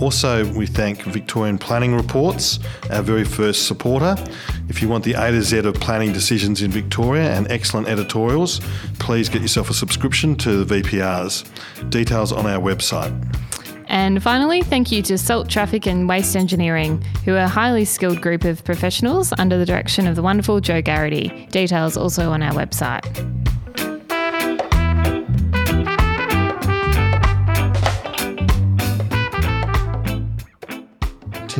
Also, 0.00 0.50
we 0.54 0.66
thank 0.66 1.02
Victorian 1.02 1.58
Planning 1.58 1.94
Reports, 1.94 2.58
our 2.90 3.02
very 3.02 3.24
first 3.24 3.66
supporter. 3.66 4.16
If 4.68 4.80
you 4.80 4.88
want 4.88 5.04
the 5.04 5.12
A 5.12 5.30
to 5.30 5.42
Z 5.42 5.58
of 5.58 5.74
planning 5.74 6.12
decisions 6.12 6.62
in 6.62 6.70
Victoria 6.70 7.30
and 7.36 7.50
excellent 7.50 7.86
editorials, 7.86 8.60
please 8.98 9.28
get 9.28 9.42
yourself 9.42 9.68
a 9.68 9.74
subscription 9.74 10.36
to 10.36 10.64
the 10.64 10.82
VPRs. 10.82 11.90
Details 11.90 12.32
on 12.32 12.46
our 12.46 12.60
website. 12.60 13.12
And 13.88 14.22
finally, 14.22 14.62
thank 14.62 14.90
you 14.90 15.02
to 15.02 15.18
Salt 15.18 15.50
Traffic 15.50 15.86
and 15.86 16.08
Waste 16.08 16.34
Engineering, 16.34 17.02
who 17.24 17.34
are 17.34 17.38
a 17.38 17.48
highly 17.48 17.84
skilled 17.84 18.22
group 18.22 18.44
of 18.44 18.64
professionals 18.64 19.34
under 19.36 19.58
the 19.58 19.66
direction 19.66 20.06
of 20.06 20.16
the 20.16 20.22
wonderful 20.22 20.60
Joe 20.60 20.80
Garrity. 20.80 21.46
Details 21.50 21.96
also 21.96 22.30
on 22.30 22.40
our 22.42 22.52
website. 22.52 23.04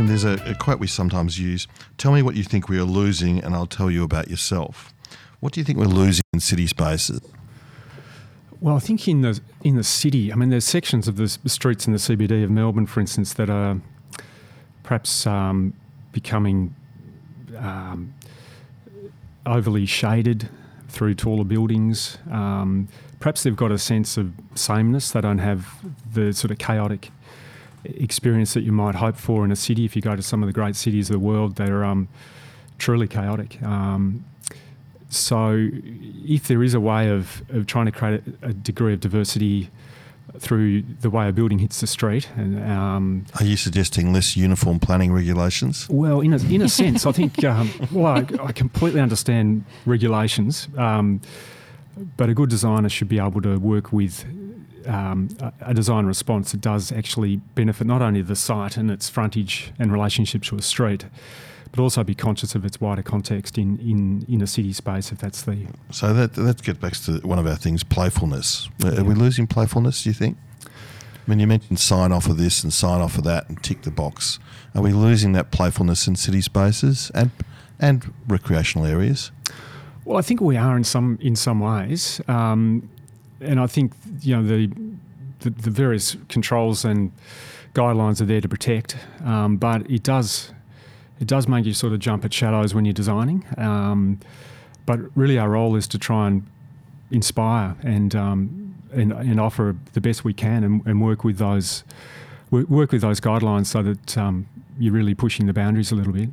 Tim, 0.01 0.07
there's 0.07 0.25
a, 0.25 0.43
a 0.47 0.55
quote 0.55 0.81
we 0.81 0.87
sometimes 0.87 1.39
use 1.39 1.69
Tell 1.99 2.11
me 2.11 2.23
what 2.23 2.35
you 2.35 2.43
think 2.43 2.71
we 2.71 2.79
are 2.79 2.85
losing, 2.85 3.45
and 3.45 3.55
I'll 3.55 3.67
tell 3.67 3.91
you 3.91 4.03
about 4.03 4.29
yourself. 4.29 4.95
What 5.41 5.53
do 5.53 5.61
you 5.61 5.65
think 5.65 5.79
we're 5.79 5.85
losing 5.85 6.23
in 6.33 6.41
city 6.41 6.67
spaces? 6.67 7.21
Well, 8.63 8.77
I 8.77 8.79
think 8.79 9.07
in 9.07 9.21
the 9.21 9.39
in 9.63 9.77
the 9.77 9.85
city, 9.85 10.33
I 10.33 10.37
mean, 10.37 10.49
there's 10.49 10.65
sections 10.65 11.07
of 11.07 11.17
the 11.17 11.29
streets 11.29 11.87
in 11.87 11.93
the 11.93 11.99
CBD 11.99 12.43
of 12.43 12.51
Melbourne, 12.51 12.87
for 12.87 13.01
instance, 13.01 13.35
that 13.35 13.51
are 13.51 13.79
perhaps 14.85 15.27
um, 15.27 15.75
becoming 16.13 16.75
um, 17.59 18.15
overly 19.45 19.85
shaded 19.85 20.49
through 20.89 21.13
taller 21.13 21.45
buildings. 21.45 22.17
Um, 22.31 22.89
perhaps 23.19 23.43
they've 23.43 23.55
got 23.55 23.71
a 23.71 23.77
sense 23.77 24.17
of 24.17 24.33
sameness. 24.55 25.11
They 25.11 25.21
don't 25.21 25.41
have 25.41 25.69
the 26.11 26.33
sort 26.33 26.53
of 26.53 26.57
chaotic 26.57 27.11
experience 27.85 28.55
that 28.55 28.63
you 28.63 28.73
might 28.73 28.95
hope 28.97 29.17
for 29.17 29.45
in 29.45 29.53
a 29.53 29.57
city. 29.57 29.85
If 29.85 29.97
you 29.97 30.03
go 30.03 30.17
to 30.17 30.23
some 30.23 30.43
of 30.43 30.47
the 30.47 30.53
great 30.53 30.77
cities 30.77 31.11
of 31.11 31.15
the 31.15 31.19
world, 31.21 31.57
they're 31.57 31.85
um, 31.85 32.09
truly 32.79 33.09
chaotic. 33.09 33.63
Um, 33.63 34.25
so, 35.09 35.69
if 35.73 36.47
there 36.47 36.63
is 36.63 36.73
a 36.75 36.81
way 36.81 37.11
of, 37.11 37.43
of 37.51 37.67
trying 37.67 37.87
to 37.87 37.93
create 37.93 38.23
a, 38.43 38.49
a 38.49 38.53
degree 38.53 38.93
of 38.93 39.01
diversity 39.01 39.69
through 40.39 40.83
the 41.01 41.11
way 41.11 41.29
a 41.29 41.33
building 41.33 41.59
hits 41.59 41.81
the 41.81 41.89
street, 41.89 42.29
and 42.37 42.63
um, 42.71 43.27
Are 43.41 43.45
you 43.45 43.57
suggesting 43.57 44.13
less 44.13 44.37
uniform 44.37 44.79
planning 44.79 45.13
regulations? 45.13 45.89
well, 45.89 46.21
in 46.21 46.33
a, 46.33 46.37
in 46.37 46.63
a 46.63 46.69
sense, 46.69 47.07
I 47.07 47.13
think, 47.13 47.43
um, 47.45 47.69
well, 47.91 48.07
I, 48.19 48.27
I 48.45 48.53
completely 48.53 49.01
understand 49.01 49.65
regulations, 49.85 50.69
um, 50.79 51.21
but 52.17 52.29
a 52.29 52.35
good 52.35 52.49
designer 52.49 52.89
should 52.89 53.09
be 53.09 53.19
able 53.19 53.43
to 53.43 53.59
work 53.59 53.93
with 53.93 54.25
um, 54.91 55.29
a, 55.61 55.73
design 55.73 56.07
response 56.07 56.51
that 56.53 56.61
does 56.61 56.91
actually 56.91 57.37
benefit 57.55 57.87
not 57.87 58.03
only 58.03 58.23
the 58.23 58.37
site 58.37 58.77
and 58.77 58.91
its 58.91 59.09
frontage 59.09 59.73
and 59.79 59.93
relationship 59.93 60.43
to 60.45 60.57
a 60.57 60.63
street, 60.63 61.07
but 61.71 61.81
also 61.81 62.03
be 62.03 62.15
conscious 62.15 62.57
of 62.57 62.65
its 62.65 62.81
wider 62.81 63.03
context 63.03 63.57
in, 63.57 63.79
in, 63.79 64.27
in 64.29 64.43
a 64.43 64.47
city 64.47 64.73
space 64.73 65.13
if 65.13 65.19
that's 65.19 65.43
the 65.43 65.67
So 65.91 66.13
that 66.13 66.35
that 66.35 66.63
gets 66.63 66.79
back 66.79 66.95
to 67.05 67.19
one 67.27 67.39
of 67.39 67.47
our 67.47 67.57
things, 67.57 67.85
playfulness. 67.85 68.69
Are 68.85 69.05
we 69.05 69.15
losing 69.15 69.47
playfulness? 69.47 70.03
Do 70.03 70.11
you 70.11 70.15
think? 70.15 70.37
I 70.67 71.31
mean, 71.31 71.39
you 71.39 71.47
mentioned 71.47 71.79
sign 71.79 72.11
off 72.11 72.27
of 72.27 72.39
this 72.39 72.65
and 72.65 72.73
sign 72.73 73.01
off 73.01 73.17
of 73.17 73.25
that 73.25 73.49
and 73.49 73.63
tick 73.63 73.83
the 73.83 73.91
box. 73.93 74.41
Are 74.75 74.83
we 74.83 74.93
losing 74.93 75.33
that 75.33 75.53
playfulness 75.53 76.09
in 76.09 76.17
city 76.17 76.41
spaces 76.41 77.13
and 77.15 77.31
and 77.79 78.13
recreational 78.27 78.87
areas? 78.87 79.31
Well, 80.05 80.19
I 80.19 80.23
think 80.23 80.41
we 80.41 80.57
are 80.57 80.77
in 80.77 80.83
some 80.83 81.19
in 81.21 81.37
some 81.37 81.61
ways, 81.61 82.21
um, 82.27 82.91
and 83.41 83.61
I 83.61 83.67
think 83.67 83.93
you 84.21 84.37
know 84.37 84.43
the, 84.43 84.71
the 85.41 85.51
the 85.51 85.71
various 85.71 86.17
controls 86.29 86.85
and 86.85 87.13
guidelines 87.75 88.21
are 88.21 88.27
there 88.27 88.41
to 88.41 88.49
protect, 88.49 88.97
um, 89.25 89.57
but 89.57 89.89
it 89.91 90.03
does 90.03 90.53
it 91.21 91.27
does 91.27 91.47
make 91.47 91.67
you 91.67 91.75
sort 91.75 91.93
of 91.93 91.99
jump 91.99 92.25
at 92.25 92.33
shadows 92.33 92.75
when 92.75 92.85
you're 92.85 92.95
designing. 92.95 93.45
Um, 93.57 94.21
but 94.87 94.99
really, 95.15 95.39
our 95.39 95.51
role 95.51 95.77
is 95.77 95.87
to 95.89 95.99
try 95.99 96.27
and 96.29 96.47
inspire 97.11 97.77
and 97.83 98.15
um, 98.15 98.75
and, 98.93 99.13
and 99.13 99.41
offer 99.41 99.77
the 99.93 100.01
best 100.01 100.25
we 100.25 100.33
can, 100.33 100.65
and, 100.65 100.87
and 100.87 101.01
work 101.01 101.25
with 101.25 101.39
those 101.39 101.85
work 102.51 102.91
with 102.91 103.03
those 103.03 103.21
guidelines 103.21 103.67
so 103.67 103.83
that 103.83 104.19
um, 104.19 104.47
you're 104.79 104.93
really 104.93 105.15
pushing 105.15 105.47
the 105.47 105.53
boundaries 105.53 105.93
a 105.93 105.95
little 105.95 106.13
bit. 106.13 106.31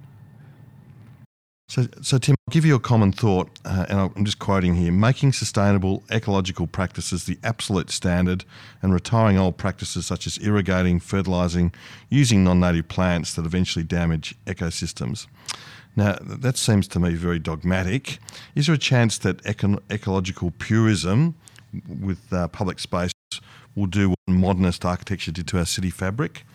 So, 1.69 1.85
so 2.01 2.17
Tim, 2.17 2.35
I'll 2.47 2.53
give 2.53 2.63
you 2.63 2.75
a 2.75 2.79
common 2.79 3.11
thought, 3.11 3.49
uh, 3.65 3.85
and 3.89 3.99
I'm 4.15 4.23
just 4.23 4.39
quoting 4.39 4.75
here: 4.75 4.91
making 4.91 5.33
sustainable 5.33 6.01
ecological 6.09 6.65
practices 6.65 7.25
the 7.25 7.37
absolute 7.43 7.89
standard, 7.89 8.45
and 8.81 8.93
retiring 8.93 9.37
old 9.37 9.57
practices 9.57 10.05
such 10.05 10.25
as 10.27 10.39
irrigating, 10.41 10.99
fertilising, 11.01 11.73
using 12.09 12.45
non-native 12.45 12.87
plants 12.87 13.33
that 13.33 13.45
eventually 13.45 13.83
damage 13.83 14.33
ecosystems. 14.45 15.27
Now, 15.97 16.17
that 16.21 16.57
seems 16.57 16.87
to 16.89 16.99
me 16.99 17.15
very 17.15 17.39
dogmatic. 17.39 18.19
Is 18.55 18.67
there 18.67 18.75
a 18.75 18.77
chance 18.77 19.17
that 19.17 19.45
ecological 19.45 20.51
purism 20.51 21.35
with 21.87 22.31
uh, 22.31 22.47
public 22.47 22.79
space 22.79 23.11
will 23.75 23.87
do 23.87 24.11
what 24.11 24.19
modernist 24.27 24.85
architecture 24.85 25.31
did 25.31 25.47
to 25.47 25.57
our 25.57 25.65
city 25.65 25.89
fabric? 25.89 26.45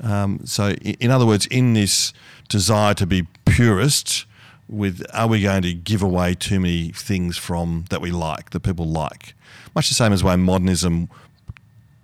Um, 0.00 0.40
so, 0.44 0.70
in 0.70 1.10
other 1.10 1.24
words, 1.24 1.46
in 1.46 1.72
this 1.72 2.12
desire 2.48 2.92
to 2.94 3.06
be 3.06 3.26
purist, 3.46 4.26
with 4.68 5.04
are 5.14 5.26
we 5.26 5.42
going 5.42 5.62
to 5.62 5.74
give 5.74 6.02
away 6.02 6.34
too 6.34 6.60
many 6.60 6.90
things 6.90 7.36
from 7.36 7.84
that 7.90 8.00
we 8.00 8.10
like, 8.10 8.50
that 8.50 8.60
people 8.60 8.86
like? 8.86 9.34
Much 9.74 9.88
the 9.88 9.94
same 9.94 10.12
as 10.12 10.22
way 10.22 10.36
modernism 10.36 11.08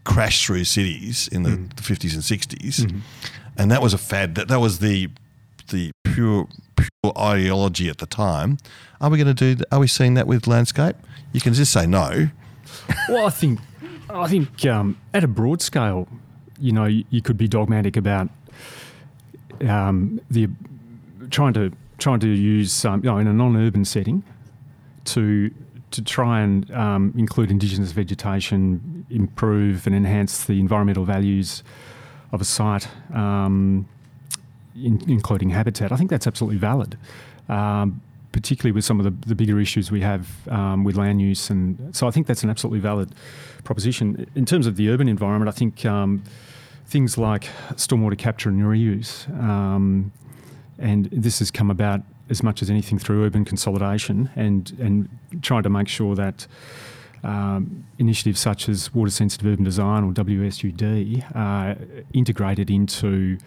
crashed 0.04 0.46
through 0.46 0.64
cities 0.64 1.28
in 1.28 1.42
the, 1.42 1.50
the 1.50 1.82
50s 1.82 2.14
and 2.14 2.22
60s, 2.22 3.02
and 3.56 3.70
that 3.70 3.82
was 3.82 3.94
a 3.94 3.98
fad. 3.98 4.34
That 4.34 4.48
that 4.48 4.60
was 4.60 4.78
the 4.78 5.10
the 5.70 5.90
pure 6.04 6.48
pure 6.76 7.12
ideology 7.18 7.88
at 7.88 7.98
the 7.98 8.06
time. 8.06 8.58
Are 9.00 9.10
we 9.10 9.18
going 9.18 9.34
to 9.34 9.54
do? 9.54 9.62
Are 9.70 9.80
we 9.80 9.86
seeing 9.86 10.14
that 10.14 10.26
with 10.26 10.46
landscape? 10.46 10.96
You 11.32 11.40
can 11.40 11.52
just 11.54 11.72
say 11.72 11.86
no. 11.86 12.28
Well, 13.08 13.26
I 13.26 13.30
think 13.30 13.60
I 14.10 14.26
think 14.28 14.64
um, 14.66 14.98
at 15.12 15.24
a 15.24 15.28
broad 15.28 15.62
scale, 15.62 16.08
you 16.58 16.72
know, 16.72 16.86
you, 16.86 17.04
you 17.10 17.22
could 17.22 17.36
be 17.36 17.48
dogmatic 17.48 17.96
about 17.96 18.28
um, 19.66 20.20
the 20.30 20.48
trying 21.30 21.52
to 21.54 21.72
trying 21.98 22.20
to 22.20 22.28
use, 22.28 22.84
um, 22.84 23.02
you 23.04 23.10
know, 23.10 23.18
in 23.18 23.26
a 23.26 23.32
non-urban 23.32 23.84
setting, 23.84 24.22
to 25.04 25.50
to 25.90 26.02
try 26.02 26.40
and 26.40 26.70
um, 26.72 27.14
include 27.16 27.50
indigenous 27.52 27.92
vegetation, 27.92 29.06
improve 29.10 29.86
and 29.86 29.94
enhance 29.94 30.44
the 30.44 30.58
environmental 30.58 31.04
values 31.04 31.62
of 32.32 32.40
a 32.40 32.44
site, 32.44 32.88
um, 33.14 33.86
in, 34.74 35.00
including 35.06 35.50
habitat. 35.50 35.92
I 35.92 35.96
think 35.96 36.10
that's 36.10 36.26
absolutely 36.26 36.58
valid. 36.58 36.98
Um, 37.48 38.00
particularly 38.32 38.72
with 38.72 38.84
some 38.84 38.98
of 38.98 39.04
the, 39.04 39.28
the 39.28 39.34
bigger 39.36 39.60
issues 39.60 39.92
we 39.92 40.00
have 40.00 40.26
um, 40.48 40.82
with 40.82 40.96
land 40.96 41.22
use. 41.22 41.50
And 41.50 41.94
so 41.94 42.08
I 42.08 42.10
think 42.10 42.26
that's 42.26 42.42
an 42.42 42.50
absolutely 42.50 42.80
valid 42.80 43.14
proposition. 43.62 44.26
In 44.34 44.44
terms 44.44 44.66
of 44.66 44.74
the 44.74 44.90
urban 44.90 45.08
environment, 45.08 45.48
I 45.48 45.52
think 45.52 45.86
um, 45.86 46.24
things 46.84 47.16
like 47.16 47.44
stormwater 47.76 48.18
capture 48.18 48.48
and 48.48 48.60
reuse, 48.60 49.28
um, 49.40 50.10
and 50.78 51.06
this 51.10 51.38
has 51.38 51.50
come 51.50 51.70
about 51.70 52.00
as 52.30 52.42
much 52.42 52.62
as 52.62 52.70
anything 52.70 52.98
through 52.98 53.24
urban 53.24 53.44
consolidation 53.44 54.30
and, 54.34 54.76
and 54.80 55.08
trying 55.42 55.62
to 55.62 55.68
make 55.68 55.88
sure 55.88 56.14
that 56.14 56.46
um, 57.22 57.84
initiatives 57.98 58.40
such 58.40 58.68
as 58.68 58.92
water 58.94 59.10
sensitive 59.10 59.46
urban 59.46 59.64
design 59.64 60.04
or 60.04 60.12
WSUD 60.12 61.34
are 61.34 61.76
integrated 62.12 62.70
into 62.70 63.38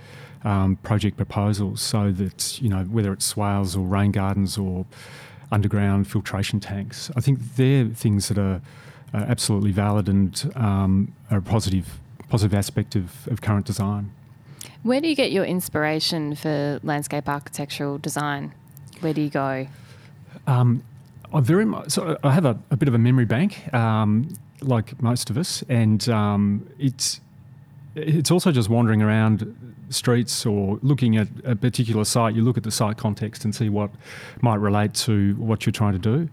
um, 0.44 0.78
project 0.78 1.18
proposals 1.18 1.82
so 1.82 2.12
that, 2.12 2.62
you 2.62 2.70
know, 2.70 2.84
whether 2.86 3.14
it's 3.14 3.26
swales 3.26 3.76
or 3.76 3.86
rain 3.86 4.12
gardens 4.12 4.58
or 4.58 4.86
underground 5.52 6.08
filtration 6.08 6.60
tanks, 6.60 7.12
I 7.16 7.22
think 7.22 7.40
they're 7.56 7.86
things 7.86 8.28
that 8.30 8.38
are, 8.38 8.62
are 9.14 9.24
absolutely 9.24 9.72
valid 9.72 10.10
and 10.10 10.52
um, 10.56 11.14
are 11.32 11.38
a 11.38 11.42
positive, 11.42 12.00
positive 12.30 12.58
aspect 12.58 12.96
of, 12.96 13.28
of 13.28 13.42
current 13.42 13.66
design. 13.66 14.12
Where 14.88 15.02
do 15.02 15.10
you 15.10 15.16
get 15.16 15.34
your 15.34 15.44
inspiration 15.44 16.34
for 16.34 16.80
landscape 16.82 17.28
architectural 17.28 17.98
design? 17.98 18.54
Where 19.02 19.14
do 19.14 19.20
you 19.20 19.30
go? 19.30 19.68
Um, 20.48 20.82
I 21.34 21.42
very 21.42 21.66
much. 21.66 21.90
So 21.90 22.18
I 22.24 22.32
have 22.32 22.46
a, 22.46 22.58
a 22.72 22.78
bit 22.78 22.88
of 22.88 22.94
a 22.94 22.98
memory 22.98 23.26
bank, 23.26 23.74
um, 23.74 24.34
like 24.62 25.02
most 25.02 25.30
of 25.30 25.38
us, 25.38 25.62
and 25.68 26.08
um, 26.08 26.66
it's 26.80 27.20
it's 27.96 28.32
also 28.32 28.50
just 28.50 28.70
wandering 28.70 29.02
around 29.02 29.54
streets 29.90 30.46
or 30.46 30.80
looking 30.82 31.18
at 31.18 31.28
a 31.44 31.58
particular 31.58 32.06
site. 32.06 32.34
You 32.34 32.44
look 32.44 32.56
at 32.56 32.64
the 32.64 32.72
site 32.72 32.96
context 32.96 33.44
and 33.44 33.54
see 33.54 33.68
what 33.68 33.92
might 34.40 34.62
relate 34.62 34.94
to 35.06 35.36
what 35.36 35.66
you're 35.66 35.74
trying 35.74 36.00
to 36.00 36.30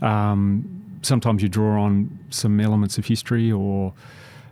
do. 0.00 0.06
Um, 0.06 0.98
sometimes 1.02 1.42
you 1.42 1.50
draw 1.50 1.82
on 1.82 2.18
some 2.30 2.58
elements 2.58 2.96
of 2.96 3.04
history 3.04 3.52
or 3.52 3.92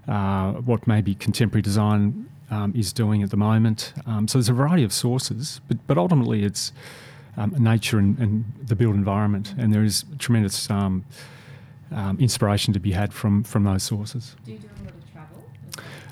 uh, 0.09 0.53
what 0.53 0.87
maybe 0.87 1.15
contemporary 1.15 1.63
design 1.63 2.29
um, 2.51 2.73
is 2.77 2.93
doing 2.93 3.23
at 3.23 3.31
the 3.31 3.37
moment. 3.37 3.93
Um, 4.07 4.29
so 4.29 4.39
there's 4.39 4.49
a 4.49 4.55
variety 4.55 4.85
of 4.85 4.93
sources, 4.93 5.61
but 5.69 5.79
but 5.87 5.99
ultimately 5.99 6.45
it's 6.45 6.73
um, 7.37 7.55
nature 7.59 7.99
and, 7.99 8.19
and, 8.19 8.45
the 8.67 8.75
built 8.75 8.95
environment, 8.95 9.55
and 9.59 9.73
there 9.73 9.85
is 9.85 10.05
tremendous 10.19 10.71
um, 10.71 11.05
um, 11.93 12.19
inspiration 12.19 12.73
to 12.73 12.81
be 12.81 12.93
had 12.93 13.13
from 13.13 13.43
from 13.43 13.65
those 13.65 13.83
sources. 13.83 14.37
Do 14.45 14.53
you 14.53 14.59
do 14.59 14.67
a 14.67 14.85
lot 14.85 14.95
of 14.95 15.13
travel? 15.13 15.45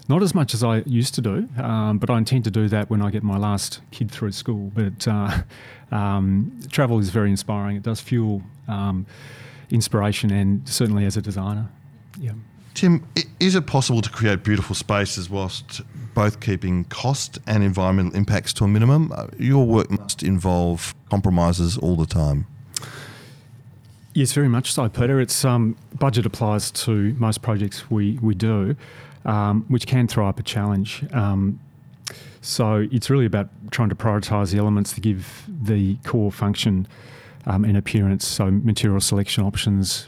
Not 0.09 0.23
as 0.23 0.35
much 0.35 0.55
as 0.55 0.63
I 0.63 0.79
used 0.87 1.15
to 1.15 1.21
do, 1.21 1.49
um, 1.59 1.99
but 1.99 2.11
I 2.11 2.19
intend 2.19 2.45
to 2.45 2.51
do 2.51 2.69
that 2.69 2.91
when 2.91 3.01
I 3.01 3.11
get 3.11 3.23
my 3.23 3.39
last 3.39 3.81
kid 3.91 4.11
through 4.11 4.33
school. 4.33 4.71
But 4.75 5.09
uh, 5.09 5.43
um, 5.91 6.61
travel 6.71 6.99
is 6.99 7.11
very 7.11 7.31
inspiring. 7.31 7.77
It 7.77 7.83
does 7.83 8.01
fuel 8.01 8.43
um, 8.69 9.07
inspiration, 9.71 10.31
and 10.31 10.69
certainly 10.69 11.07
as 11.07 11.17
a 11.17 11.23
designer. 11.23 11.69
Yeah. 12.21 12.33
Tim, 12.75 13.07
is 13.39 13.55
it 13.55 13.67
possible 13.67 14.03
to 14.03 14.11
create 14.11 14.43
beautiful 14.43 14.75
spaces 14.75 15.31
whilst 15.31 15.81
both 16.15 16.41
keeping 16.41 16.85
cost 16.85 17.39
and 17.47 17.63
environmental 17.63 18.17
impacts 18.17 18.53
to 18.55 18.65
a 18.65 18.69
minimum? 18.69 19.13
Uh, 19.13 19.27
your 19.39 19.67
work 19.67 19.91
must 19.91 20.23
involve 20.23 20.95
compromises 21.11 21.77
all 21.77 21.97
the 21.97 22.07
time. 22.07 22.47
Yes, 24.15 24.33
very 24.33 24.49
much 24.49 24.73
so, 24.73 24.89
Peter. 24.89 25.21
It's 25.21 25.45
um, 25.45 25.77
budget 25.99 26.25
applies 26.25 26.71
to 26.71 27.15
most 27.19 27.43
projects 27.43 27.91
we 27.91 28.19
we 28.23 28.35
do, 28.35 28.77
um, 29.25 29.65
which 29.69 29.87
can 29.87 30.07
throw 30.07 30.29
up 30.29 30.39
a 30.39 30.43
challenge. 30.45 31.05
Um, 31.13 31.59
so 32.41 32.87
it's 32.93 33.11
really 33.11 33.27
about 33.27 33.49
trying 33.73 33.89
to 33.89 33.95
prioritise 33.95 34.53
the 34.53 34.59
elements 34.59 34.93
that 34.93 35.01
give 35.01 35.45
the 35.49 35.97
core 36.05 36.31
function 36.31 36.87
um, 37.47 37.65
and 37.65 37.77
appearance. 37.77 38.27
So 38.27 38.51
material 38.51 39.01
selection 39.01 39.43
options 39.43 40.07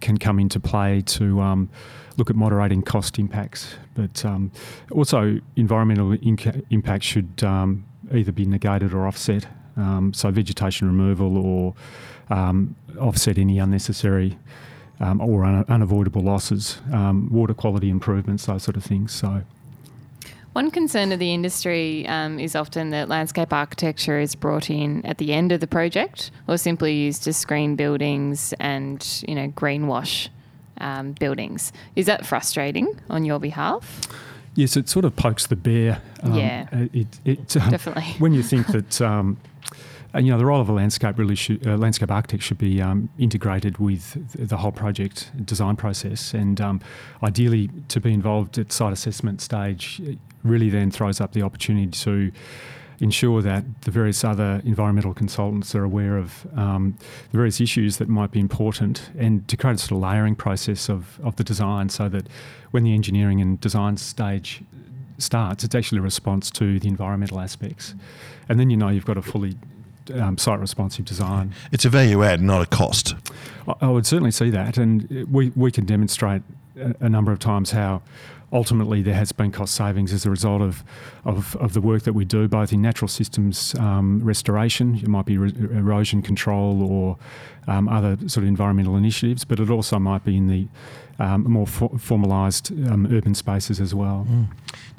can 0.00 0.16
come 0.18 0.38
into 0.38 0.60
play 0.60 1.02
to 1.02 1.40
um, 1.40 1.68
look 2.16 2.30
at 2.30 2.36
moderating 2.36 2.82
cost 2.82 3.18
impacts, 3.18 3.74
but 3.94 4.24
um, 4.24 4.50
also 4.90 5.40
environmental 5.56 6.12
inca- 6.22 6.62
impact 6.70 7.04
should 7.04 7.42
um, 7.44 7.84
either 8.12 8.32
be 8.32 8.44
negated 8.44 8.92
or 8.92 9.06
offset. 9.06 9.46
Um, 9.76 10.12
so 10.12 10.30
vegetation 10.30 10.86
removal 10.86 11.38
or 11.38 11.74
um, 12.28 12.76
offset 12.98 13.38
any 13.38 13.58
unnecessary 13.58 14.38
um, 14.98 15.20
or 15.20 15.44
un- 15.44 15.64
unavoidable 15.68 16.22
losses, 16.22 16.78
water 16.90 17.54
quality 17.54 17.88
improvements, 17.88 18.46
those 18.46 18.62
sort 18.62 18.76
of 18.76 18.84
things. 18.84 19.12
So. 19.12 19.42
One 20.52 20.72
concern 20.72 21.12
of 21.12 21.20
the 21.20 21.32
industry 21.32 22.06
um, 22.08 22.40
is 22.40 22.56
often 22.56 22.90
that 22.90 23.08
landscape 23.08 23.52
architecture 23.52 24.18
is 24.18 24.34
brought 24.34 24.68
in 24.68 25.04
at 25.06 25.18
the 25.18 25.32
end 25.32 25.52
of 25.52 25.60
the 25.60 25.68
project 25.68 26.32
or 26.48 26.58
simply 26.58 26.92
used 26.92 27.22
to 27.24 27.32
screen 27.32 27.76
buildings 27.76 28.52
and, 28.58 29.22
you 29.28 29.36
know, 29.36 29.48
greenwash 29.48 30.28
um, 30.78 31.12
buildings. 31.12 31.72
Is 31.94 32.06
that 32.06 32.26
frustrating 32.26 32.98
on 33.08 33.24
your 33.24 33.38
behalf? 33.38 34.00
Yes, 34.56 34.76
it 34.76 34.88
sort 34.88 35.04
of 35.04 35.14
pokes 35.14 35.46
the 35.46 35.54
bear. 35.54 36.02
Um, 36.24 36.34
yeah, 36.34 36.66
it, 36.92 37.06
it 37.24 37.48
definitely. 37.48 38.02
When 38.18 38.32
you 38.34 38.42
think 38.42 38.66
that, 38.68 39.00
um, 39.00 39.36
and 40.12 40.26
you 40.26 40.32
know, 40.32 40.38
the 40.38 40.46
role 40.46 40.60
of 40.60 40.68
a 40.68 40.72
landscape 40.72 41.18
really 41.18 41.34
should, 41.34 41.66
uh, 41.66 41.76
landscape 41.76 42.10
architect 42.10 42.42
should 42.42 42.58
be 42.58 42.82
um, 42.82 43.08
integrated 43.18 43.78
with 43.78 44.16
the 44.48 44.56
whole 44.56 44.72
project 44.72 45.30
design 45.44 45.76
process, 45.76 46.34
and 46.34 46.60
um, 46.60 46.80
ideally 47.22 47.70
to 47.88 48.00
be 48.00 48.12
involved 48.12 48.58
at 48.58 48.72
site 48.72 48.92
assessment 48.92 49.40
stage 49.40 50.00
really 50.42 50.70
then 50.70 50.90
throws 50.90 51.20
up 51.20 51.32
the 51.32 51.42
opportunity 51.42 51.86
to 51.86 52.32
ensure 53.00 53.40
that 53.40 53.64
the 53.82 53.90
various 53.90 54.22
other 54.24 54.60
environmental 54.64 55.14
consultants 55.14 55.74
are 55.74 55.84
aware 55.84 56.18
of 56.18 56.46
um, 56.56 56.96
the 57.30 57.38
various 57.38 57.60
issues 57.60 57.96
that 57.96 58.08
might 58.08 58.30
be 58.30 58.38
important 58.38 59.10
and 59.18 59.48
to 59.48 59.56
create 59.56 59.74
a 59.74 59.78
sort 59.78 59.92
of 59.92 59.98
layering 59.98 60.36
process 60.36 60.88
of, 60.90 61.18
of 61.24 61.34
the 61.36 61.44
design 61.44 61.88
so 61.88 62.08
that 62.08 62.26
when 62.72 62.84
the 62.84 62.92
engineering 62.92 63.40
and 63.40 63.58
design 63.60 63.96
stage 63.96 64.62
starts, 65.16 65.64
it's 65.64 65.74
actually 65.74 65.98
a 65.98 66.02
response 66.02 66.50
to 66.50 66.78
the 66.78 66.88
environmental 66.88 67.40
aspects. 67.40 67.94
And 68.48 68.60
then 68.60 68.68
you 68.68 68.76
know 68.76 68.88
you've 68.88 69.06
got 69.06 69.16
a 69.16 69.22
fully 69.22 69.56
um, 70.12 70.38
site 70.38 70.60
responsive 70.60 71.04
design. 71.04 71.52
It's 71.72 71.84
a 71.84 71.88
value 71.88 72.22
add, 72.22 72.40
not 72.40 72.62
a 72.62 72.66
cost. 72.66 73.14
I, 73.68 73.74
I 73.82 73.88
would 73.88 74.06
certainly 74.06 74.30
see 74.30 74.50
that. 74.50 74.78
And 74.78 75.26
we, 75.30 75.50
we 75.56 75.70
can 75.70 75.84
demonstrate 75.84 76.42
a, 77.00 77.08
number 77.08 77.32
of 77.32 77.38
times 77.38 77.70
how 77.70 78.02
ultimately 78.52 79.02
there 79.02 79.14
has 79.14 79.32
been 79.32 79.52
cost 79.52 79.74
savings 79.74 80.12
as 80.12 80.26
a 80.26 80.30
result 80.30 80.60
of, 80.62 80.82
of, 81.24 81.56
of 81.56 81.72
the 81.72 81.80
work 81.80 82.02
that 82.02 82.12
we 82.12 82.24
do, 82.24 82.48
both 82.48 82.72
in 82.72 82.82
natural 82.82 83.08
systems 83.08 83.74
um, 83.76 84.20
restoration, 84.22 84.96
it 84.96 85.08
might 85.08 85.26
be 85.26 85.38
re- 85.38 85.52
erosion 85.76 86.22
control 86.22 86.82
or 86.82 87.16
um, 87.68 87.88
other 87.88 88.16
sort 88.28 88.38
of 88.38 88.48
environmental 88.48 88.96
initiatives, 88.96 89.44
but 89.44 89.60
it 89.60 89.70
also 89.70 89.98
might 89.98 90.24
be 90.24 90.36
in 90.36 90.48
the 90.48 90.66
um, 91.20 91.44
more 91.44 91.66
for- 91.66 91.90
formalised 91.90 92.70
um, 92.90 93.06
urban 93.12 93.34
spaces 93.34 93.80
as 93.80 93.94
well. 93.94 94.26
Mm. 94.28 94.46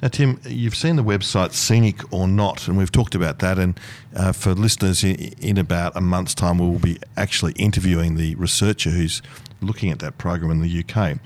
Now, 0.00 0.08
Tim, 0.08 0.40
you've 0.44 0.76
seen 0.76 0.96
the 0.96 1.02
website 1.02 1.52
Scenic 1.52 2.12
or 2.12 2.28
Not, 2.28 2.68
and 2.68 2.78
we've 2.78 2.92
talked 2.92 3.14
about 3.14 3.40
that. 3.40 3.58
And 3.58 3.78
uh, 4.14 4.32
for 4.32 4.54
listeners, 4.54 5.02
in, 5.02 5.16
in 5.40 5.58
about 5.58 5.96
a 5.96 6.00
month's 6.00 6.34
time, 6.34 6.58
we 6.58 6.66
will 6.68 6.78
be 6.78 6.98
actually 7.16 7.52
interviewing 7.54 8.14
the 8.16 8.36
researcher 8.36 8.90
who's 8.90 9.20
looking 9.62 9.90
at 9.90 9.98
that 10.00 10.18
program 10.18 10.50
in 10.50 10.60
the 10.60 10.84
UK. 10.84 11.18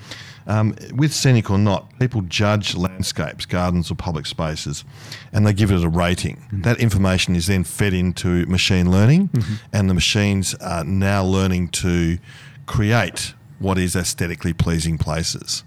Um, 0.48 0.76
with 0.94 1.12
scenic 1.12 1.50
or 1.50 1.58
not, 1.58 1.98
people 1.98 2.22
judge 2.22 2.76
landscapes, 2.76 3.46
gardens, 3.46 3.90
or 3.90 3.96
public 3.96 4.26
spaces, 4.26 4.84
and 5.32 5.44
they 5.44 5.52
give 5.52 5.72
it 5.72 5.82
a 5.82 5.88
rating. 5.88 6.36
Mm-hmm. 6.36 6.62
That 6.62 6.78
information 6.78 7.34
is 7.34 7.48
then 7.48 7.64
fed 7.64 7.92
into 7.92 8.46
machine 8.46 8.90
learning, 8.90 9.28
mm-hmm. 9.28 9.54
and 9.72 9.90
the 9.90 9.94
machines 9.94 10.54
are 10.56 10.84
now 10.84 11.24
learning 11.24 11.70
to 11.70 12.18
create 12.66 13.34
what 13.58 13.76
is 13.78 13.96
aesthetically 13.96 14.52
pleasing 14.52 14.98
places. 14.98 15.64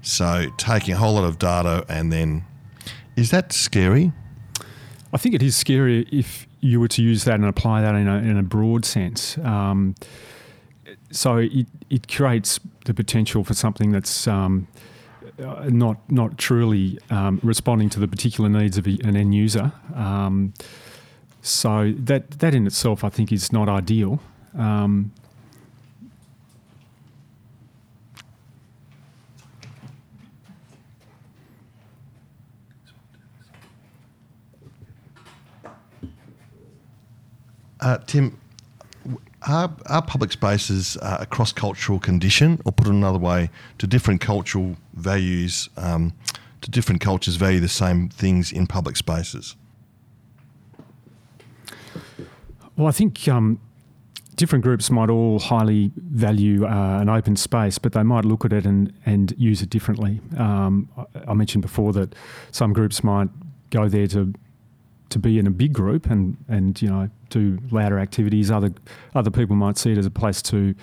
So, 0.00 0.46
taking 0.56 0.94
a 0.94 0.96
whole 0.98 1.14
lot 1.14 1.24
of 1.24 1.38
data 1.38 1.84
and 1.88 2.12
then, 2.12 2.44
is 3.16 3.30
that 3.32 3.52
scary? 3.52 4.12
I 5.12 5.16
think 5.16 5.34
it 5.34 5.42
is 5.42 5.56
scary 5.56 6.06
if 6.12 6.46
you 6.60 6.80
were 6.80 6.88
to 6.88 7.02
use 7.02 7.24
that 7.24 7.34
and 7.34 7.46
apply 7.46 7.82
that 7.82 7.94
in 7.94 8.06
a, 8.06 8.16
in 8.18 8.36
a 8.36 8.42
broad 8.42 8.84
sense. 8.84 9.38
Um, 9.38 9.94
so 11.10 11.36
it, 11.38 11.66
it 11.90 12.08
creates 12.08 12.60
the 12.84 12.94
potential 12.94 13.44
for 13.44 13.54
something 13.54 13.92
that's 13.92 14.26
um, 14.26 14.66
uh, 15.42 15.68
not 15.68 15.98
not 16.10 16.38
truly 16.38 16.98
um, 17.10 17.40
responding 17.42 17.88
to 17.90 18.00
the 18.00 18.08
particular 18.08 18.48
needs 18.48 18.78
of 18.78 18.86
an 18.86 19.16
end 19.16 19.34
user. 19.34 19.72
Um, 19.94 20.52
so 21.42 21.94
that 21.96 22.38
that 22.40 22.54
in 22.54 22.66
itself, 22.66 23.04
I 23.04 23.08
think, 23.08 23.32
is 23.32 23.52
not 23.52 23.68
ideal. 23.68 24.20
Um, 24.56 25.12
Uh, 37.80 37.96
Tim, 38.06 38.36
are, 39.46 40.02
public 40.02 40.32
spaces 40.32 40.96
uh, 40.96 41.18
a 41.20 41.26
cross 41.26 41.52
cultural 41.52 41.98
condition, 41.98 42.60
or 42.64 42.72
put 42.72 42.86
it 42.86 42.90
another 42.90 43.18
way, 43.18 43.50
do 43.78 43.86
different 43.86 44.20
cultural 44.20 44.76
values, 44.94 45.68
um, 45.76 46.12
do 46.60 46.70
different 46.70 47.00
cultures 47.00 47.36
value 47.36 47.60
the 47.60 47.68
same 47.68 48.08
things 48.08 48.52
in 48.52 48.66
public 48.66 48.96
spaces? 48.96 49.56
Well, 52.76 52.86
I 52.86 52.92
think 52.92 53.26
um, 53.28 53.60
different 54.36 54.64
groups 54.64 54.90
might 54.90 55.10
all 55.10 55.38
highly 55.40 55.90
value 55.96 56.64
uh, 56.64 57.00
an 57.00 57.08
open 57.08 57.36
space, 57.36 57.78
but 57.78 57.92
they 57.92 58.04
might 58.04 58.24
look 58.24 58.44
at 58.44 58.52
it 58.52 58.64
and, 58.64 58.92
and 59.04 59.34
use 59.36 59.62
it 59.62 59.70
differently. 59.70 60.20
Um, 60.36 60.88
I 61.26 61.34
mentioned 61.34 61.62
before 61.62 61.92
that 61.94 62.14
some 62.52 62.72
groups 62.72 63.02
might 63.02 63.28
go 63.70 63.88
there 63.88 64.06
to 64.08 64.32
to 65.10 65.18
be 65.18 65.38
in 65.38 65.46
a 65.46 65.50
big 65.50 65.72
group 65.72 66.06
and, 66.06 66.36
and 66.48 66.80
you 66.80 66.88
know 66.88 67.08
do 67.30 67.58
louder 67.70 67.98
activities. 67.98 68.50
Other 68.50 68.72
other 69.14 69.30
people 69.30 69.56
might 69.56 69.78
see 69.78 69.92
it 69.92 69.98
as 69.98 70.06
a 70.06 70.10
place 70.10 70.42
to 70.42 70.74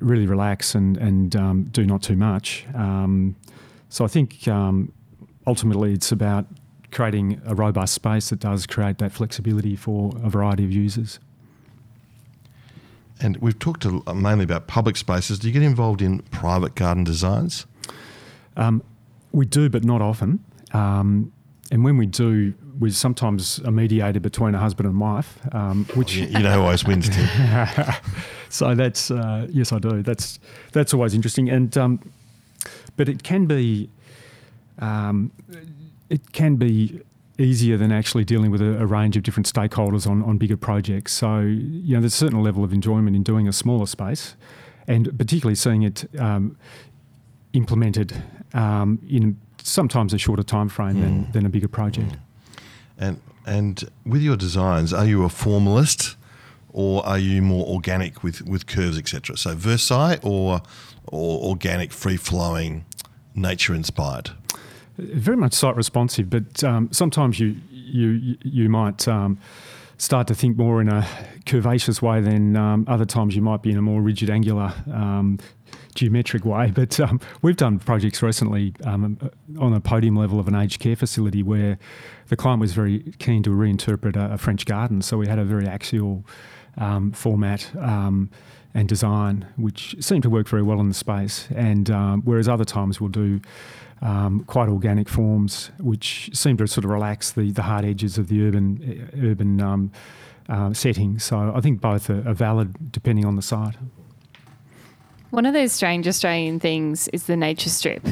really 0.00 0.26
relax 0.26 0.74
and 0.74 0.96
and 0.96 1.36
um, 1.36 1.64
do 1.64 1.86
not 1.86 2.02
too 2.02 2.16
much. 2.16 2.66
Um, 2.74 3.36
so 3.88 4.04
I 4.04 4.08
think 4.08 4.46
um, 4.48 4.92
ultimately 5.46 5.92
it's 5.92 6.12
about 6.12 6.46
creating 6.90 7.40
a 7.44 7.54
robust 7.54 7.94
space 7.94 8.30
that 8.30 8.40
does 8.40 8.66
create 8.66 8.98
that 8.98 9.12
flexibility 9.12 9.76
for 9.76 10.12
a 10.22 10.30
variety 10.30 10.64
of 10.64 10.72
users. 10.72 11.18
And 13.20 13.36
we've 13.38 13.58
talked 13.58 13.84
a, 13.84 14.14
mainly 14.14 14.44
about 14.44 14.66
public 14.66 14.96
spaces. 14.96 15.38
Do 15.38 15.46
you 15.46 15.52
get 15.52 15.62
involved 15.62 16.02
in 16.02 16.20
private 16.30 16.74
garden 16.74 17.04
designs? 17.04 17.66
Um, 18.56 18.82
we 19.32 19.46
do, 19.46 19.68
but 19.68 19.84
not 19.84 20.02
often. 20.02 20.44
Um, 20.72 21.32
and 21.70 21.84
when 21.84 21.96
we 21.96 22.06
do, 22.06 22.54
we're 22.78 22.92
sometimes 22.92 23.58
a 23.60 23.70
mediator 23.70 24.20
between 24.20 24.54
a 24.54 24.58
husband 24.58 24.88
and 24.88 25.00
wife, 25.00 25.38
um, 25.52 25.86
which 25.94 26.16
You, 26.16 26.26
you 26.26 26.38
know 26.40 26.52
who 26.52 26.60
always 26.62 26.84
wins, 26.84 27.08
Tim. 27.08 27.26
so 28.48 28.74
that's 28.74 29.10
uh, 29.10 29.46
yes, 29.50 29.72
I 29.72 29.78
do. 29.78 30.02
That's 30.02 30.38
that's 30.72 30.92
always 30.94 31.14
interesting, 31.14 31.48
and 31.48 31.76
um, 31.76 32.12
but 32.96 33.08
it 33.08 33.22
can 33.22 33.46
be 33.46 33.90
um, 34.78 35.30
it 36.10 36.32
can 36.32 36.56
be 36.56 37.00
easier 37.38 37.76
than 37.76 37.92
actually 37.92 38.24
dealing 38.24 38.50
with 38.50 38.62
a, 38.62 38.80
a 38.80 38.86
range 38.86 39.16
of 39.16 39.22
different 39.22 39.52
stakeholders 39.52 40.06
on, 40.06 40.22
on 40.22 40.38
bigger 40.38 40.56
projects. 40.56 41.12
So 41.12 41.40
you 41.40 41.94
know, 41.94 42.00
there's 42.00 42.14
a 42.14 42.16
certain 42.16 42.42
level 42.42 42.64
of 42.64 42.72
enjoyment 42.72 43.16
in 43.16 43.22
doing 43.22 43.48
a 43.48 43.52
smaller 43.52 43.86
space, 43.86 44.36
and 44.86 45.16
particularly 45.18 45.56
seeing 45.56 45.82
it 45.82 46.04
um, 46.18 46.56
implemented 47.52 48.22
um, 48.54 48.98
in 49.08 49.38
sometimes 49.62 50.14
a 50.14 50.18
shorter 50.18 50.42
time 50.42 50.68
frame 50.68 51.00
than, 51.00 51.32
than 51.32 51.46
a 51.46 51.48
bigger 51.48 51.68
project. 51.68 52.16
And 52.98 53.20
and 53.46 53.88
with 54.04 54.22
your 54.22 54.36
designs, 54.36 54.92
are 54.92 55.06
you 55.06 55.24
a 55.24 55.28
formalist, 55.28 56.16
or 56.72 57.06
are 57.06 57.18
you 57.18 57.42
more 57.42 57.66
organic 57.66 58.22
with, 58.22 58.42
with 58.42 58.66
curves, 58.66 58.98
etc.? 58.98 59.36
So 59.36 59.54
Versailles 59.54 60.18
or 60.22 60.62
or 61.06 61.48
organic, 61.48 61.92
free 61.92 62.16
flowing, 62.16 62.84
nature 63.34 63.74
inspired. 63.74 64.30
very 64.98 65.36
much 65.36 65.52
site 65.52 65.76
responsive, 65.76 66.28
but 66.30 66.64
um, 66.64 66.88
sometimes 66.92 67.38
you 67.38 67.56
you 67.70 68.36
you 68.42 68.68
might 68.68 69.06
um, 69.06 69.38
start 69.98 70.26
to 70.26 70.34
think 70.34 70.56
more 70.56 70.80
in 70.80 70.88
a 70.88 71.06
curvaceous 71.44 72.02
way 72.02 72.20
than 72.20 72.56
um, 72.56 72.84
other 72.88 73.04
times 73.04 73.34
you 73.36 73.42
might 73.42 73.62
be 73.62 73.70
in 73.70 73.78
a 73.78 73.82
more 73.82 74.02
rigid, 74.02 74.30
angular, 74.30 74.72
um, 74.92 75.38
geometric 75.94 76.44
way. 76.44 76.70
But 76.74 76.98
um, 77.00 77.20
we've 77.42 77.56
done 77.56 77.78
projects 77.78 78.22
recently 78.22 78.74
um, 78.84 79.18
on 79.58 79.72
a 79.72 79.80
podium 79.80 80.16
level 80.16 80.38
of 80.38 80.48
an 80.48 80.54
aged 80.54 80.80
care 80.80 80.96
facility 80.96 81.42
where 81.42 81.78
the 82.28 82.36
client 82.36 82.60
was 82.60 82.72
very 82.72 83.12
keen 83.18 83.42
to 83.44 83.50
reinterpret 83.50 84.16
a, 84.16 84.34
a 84.34 84.38
French 84.38 84.66
garden, 84.66 85.02
so 85.02 85.16
we 85.16 85.26
had 85.26 85.38
a 85.38 85.44
very 85.44 85.66
axial 85.66 86.24
um, 86.78 87.12
format. 87.12 87.70
Um, 87.76 88.30
and 88.74 88.90
design, 88.90 89.46
which 89.56 89.96
seemed 90.00 90.22
to 90.22 90.28
work 90.28 90.46
very 90.46 90.62
well 90.62 90.80
in 90.80 90.88
the 90.88 90.94
space, 90.94 91.48
and 91.56 91.90
um, 91.90 92.20
whereas 92.26 92.46
other 92.46 92.66
times 92.66 93.00
we'll 93.00 93.08
do 93.08 93.40
um, 94.02 94.44
quite 94.44 94.68
organic 94.68 95.08
forms, 95.08 95.70
which 95.78 96.28
seem 96.34 96.58
to 96.58 96.66
sort 96.66 96.84
of 96.84 96.90
relax 96.90 97.32
the, 97.32 97.50
the 97.52 97.62
hard 97.62 97.86
edges 97.86 98.18
of 98.18 98.28
the 98.28 98.46
urban 98.46 99.08
urban 99.22 99.90
uh, 100.48 100.72
setting. 100.72 101.18
So 101.18 101.52
I 101.54 101.60
think 101.60 101.80
both 101.80 102.10
are, 102.10 102.26
are 102.28 102.34
valid 102.34 102.92
depending 102.92 103.24
on 103.24 103.36
the 103.36 103.42
site. 103.42 103.76
One 105.30 105.44
of 105.44 105.54
those 105.54 105.72
strange 105.72 106.06
Australian 106.06 106.60
things 106.60 107.08
is 107.08 107.24
the 107.24 107.36
nature 107.36 107.70
strip. 107.70 108.06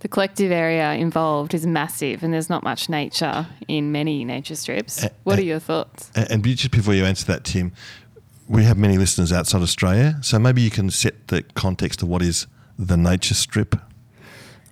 The 0.00 0.08
collective 0.08 0.50
area 0.52 0.92
involved 0.92 1.54
is 1.54 1.66
massive, 1.66 2.22
and 2.22 2.32
there's 2.32 2.50
not 2.50 2.62
much 2.62 2.88
nature 2.88 3.46
in 3.68 3.92
many 3.92 4.24
nature 4.24 4.54
strips. 4.54 5.04
Uh, 5.04 5.08
What 5.24 5.38
uh, 5.38 5.42
are 5.42 5.44
your 5.44 5.58
thoughts? 5.58 6.10
And, 6.14 6.30
and 6.30 6.44
just 6.44 6.70
before 6.70 6.94
you 6.94 7.04
answer 7.04 7.24
that, 7.26 7.44
Tim, 7.44 7.72
we 8.48 8.64
have 8.64 8.76
many 8.76 8.98
listeners 8.98 9.32
outside 9.32 9.62
Australia, 9.62 10.18
so 10.20 10.38
maybe 10.38 10.60
you 10.60 10.70
can 10.70 10.90
set 10.90 11.28
the 11.28 11.42
context 11.54 12.02
of 12.02 12.08
what 12.08 12.22
is 12.22 12.46
the 12.78 12.96
nature 12.96 13.34
strip. 13.34 13.76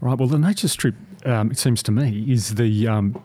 Right. 0.01 0.19
Well, 0.19 0.29
the 0.29 0.39
nature 0.39 0.69
strip, 0.69 0.97
um, 1.25 1.51
it 1.51 1.59
seems 1.59 1.83
to 1.85 1.93
me, 1.93 2.27
is 2.29 2.57
the 2.57 2.89
um, 2.89 3.23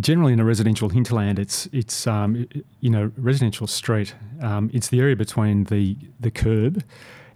generally 0.00 0.32
in 0.32 0.40
a 0.40 0.44
residential 0.44 0.88
hinterland. 0.88 1.38
It's 1.38 1.68
it's 1.72 2.06
um, 2.06 2.46
you 2.80 2.90
know 2.90 3.12
residential 3.16 3.66
street. 3.66 4.14
Um, 4.40 4.70
it's 4.72 4.88
the 4.88 5.00
area 5.00 5.16
between 5.16 5.64
the 5.64 5.96
the 6.18 6.30
curb 6.30 6.82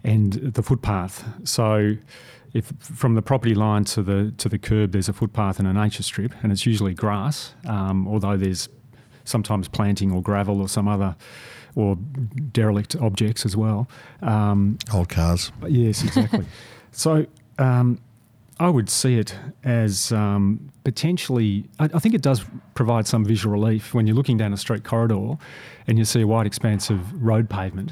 and 0.05 0.33
the 0.33 0.63
footpath. 0.63 1.25
So. 1.43 1.97
If 2.53 2.67
from 2.79 3.15
the 3.15 3.21
property 3.21 3.53
line 3.53 3.83
to 3.83 4.01
the 4.01 4.31
to 4.37 4.47
the 4.47 4.57
curb, 4.57 4.93
there's 4.93 5.09
a 5.09 5.13
footpath 5.13 5.59
and 5.59 5.67
a 5.67 5.73
nature 5.73 6.03
strip, 6.03 6.31
and 6.41 6.53
it's 6.53 6.65
usually 6.65 6.93
grass, 6.93 7.53
um, 7.67 8.07
although 8.07 8.37
there's 8.37 8.69
sometimes 9.25 9.67
planting 9.67 10.09
or 10.13 10.21
gravel 10.21 10.61
or 10.61 10.69
some 10.69 10.87
other 10.87 11.17
or 11.75 11.97
derelict 12.53 12.95
objects 12.95 13.45
as 13.45 13.57
well. 13.57 13.89
Um, 14.21 14.77
Old 14.93 15.09
cars. 15.09 15.51
Yes, 15.67 16.03
exactly. 16.03 16.45
so 16.91 17.25
um, 17.59 17.99
I 18.57 18.69
would 18.69 18.89
see 18.89 19.17
it 19.17 19.35
as 19.63 20.11
um, 20.11 20.71
potentially, 20.83 21.65
I, 21.79 21.89
I 21.93 21.99
think 21.99 22.15
it 22.15 22.21
does 22.21 22.45
provide 22.73 23.05
some 23.05 23.25
visual 23.25 23.51
relief 23.51 23.93
when 23.93 24.07
you're 24.07 24.15
looking 24.15 24.37
down 24.37 24.53
a 24.53 24.57
street 24.57 24.83
corridor 24.83 25.37
and 25.87 25.97
you 25.97 26.05
see 26.05 26.21
a 26.21 26.27
wide 26.27 26.47
expanse 26.47 26.89
of 26.89 27.21
road 27.21 27.49
pavement. 27.49 27.91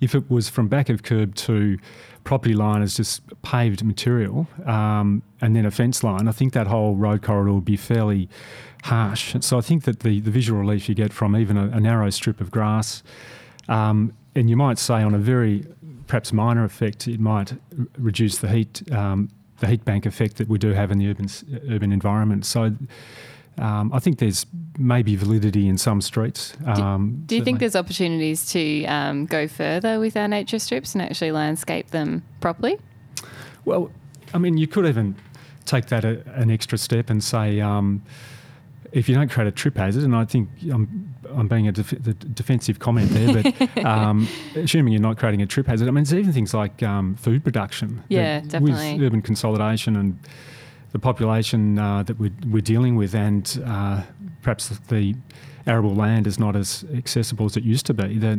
If 0.00 0.14
it 0.14 0.28
was 0.30 0.48
from 0.48 0.68
back 0.68 0.88
of 0.88 1.02
curb 1.02 1.34
to 1.36 1.78
property 2.24 2.54
line 2.54 2.82
as 2.82 2.96
just 2.96 3.22
paved 3.42 3.84
material 3.84 4.48
um, 4.66 5.22
and 5.40 5.54
then 5.54 5.64
a 5.64 5.70
fence 5.70 6.02
line, 6.02 6.26
I 6.26 6.32
think 6.32 6.54
that 6.54 6.66
whole 6.66 6.96
road 6.96 7.22
corridor 7.22 7.52
would 7.52 7.64
be 7.64 7.76
fairly 7.76 8.28
harsh. 8.82 9.36
So 9.40 9.58
I 9.58 9.60
think 9.60 9.84
that 9.84 10.00
the, 10.00 10.20
the 10.20 10.30
visual 10.30 10.60
relief 10.60 10.88
you 10.88 10.94
get 10.94 11.12
from 11.12 11.36
even 11.36 11.56
a, 11.56 11.68
a 11.68 11.80
narrow 11.80 12.10
strip 12.10 12.40
of 12.40 12.50
grass, 12.50 13.02
um, 13.68 14.12
and 14.34 14.50
you 14.50 14.56
might 14.56 14.78
say 14.78 15.02
on 15.02 15.14
a 15.14 15.18
very 15.18 15.64
perhaps 16.06 16.32
minor 16.32 16.64
effect, 16.64 17.06
it 17.06 17.20
might 17.20 17.52
r- 17.52 17.86
reduce 17.96 18.38
the 18.38 18.48
heat, 18.48 18.82
um, 18.92 19.28
the 19.60 19.66
heat 19.66 19.84
bank 19.84 20.04
effect 20.04 20.36
that 20.36 20.48
we 20.48 20.58
do 20.58 20.72
have 20.72 20.90
in 20.90 20.98
the 20.98 21.08
urban 21.08 21.28
urban 21.70 21.92
environment. 21.92 22.44
So. 22.44 22.74
Um, 23.58 23.92
I 23.92 23.98
think 23.98 24.20
there's 24.20 24.46
maybe 24.78 25.16
validity 25.16 25.68
in 25.68 25.76
some 25.76 26.00
streets. 26.00 26.54
Um, 26.64 27.24
Do 27.26 27.36
you 27.36 27.44
think 27.44 27.58
there's 27.58 27.76
opportunities 27.76 28.46
to 28.52 28.84
um, 28.86 29.26
go 29.26 29.48
further 29.48 29.98
with 30.00 30.16
our 30.16 30.28
nature 30.28 30.58
strips 30.58 30.94
and 30.94 31.02
actually 31.02 31.32
landscape 31.32 31.90
them 31.90 32.22
properly? 32.40 32.78
Well, 33.66 33.90
I 34.32 34.38
mean, 34.38 34.56
you 34.56 34.66
could 34.66 34.86
even 34.86 35.14
take 35.66 35.86
that 35.86 36.04
a, 36.04 36.22
an 36.34 36.50
extra 36.50 36.78
step 36.78 37.10
and 37.10 37.22
say, 37.22 37.60
um, 37.60 38.02
if 38.92 39.08
you 39.08 39.14
don't 39.14 39.30
create 39.30 39.48
a 39.48 39.52
trip 39.52 39.76
hazard, 39.76 40.04
and 40.04 40.16
I 40.16 40.24
think 40.24 40.48
I'm, 40.72 41.09
I'm 41.36 41.48
being 41.48 41.68
a 41.68 41.72
def- 41.72 42.02
the 42.02 42.14
defensive 42.14 42.78
comment 42.78 43.10
there, 43.10 43.42
but 43.42 43.84
um, 43.84 44.28
assuming 44.54 44.92
you're 44.92 45.02
not 45.02 45.18
creating 45.18 45.42
a 45.42 45.46
trip 45.46 45.66
hazard, 45.66 45.88
I 45.88 45.90
mean, 45.90 46.02
it's 46.02 46.12
even 46.12 46.32
things 46.32 46.54
like 46.54 46.82
um, 46.82 47.16
food 47.16 47.44
production. 47.44 48.02
Yeah, 48.08 48.40
definitely. 48.40 48.94
With 48.94 49.02
urban 49.02 49.22
consolidation 49.22 49.96
and 49.96 50.18
the 50.92 50.98
population 50.98 51.78
uh, 51.78 52.02
that 52.04 52.18
we're, 52.18 52.32
we're 52.48 52.62
dealing 52.62 52.96
with, 52.96 53.14
and 53.14 53.62
uh, 53.66 54.02
perhaps 54.42 54.68
the 54.88 55.14
arable 55.66 55.94
land 55.94 56.26
is 56.26 56.38
not 56.38 56.56
as 56.56 56.84
accessible 56.94 57.46
as 57.46 57.56
it 57.56 57.64
used 57.64 57.86
to 57.86 57.94
be, 57.94 58.18
that 58.18 58.38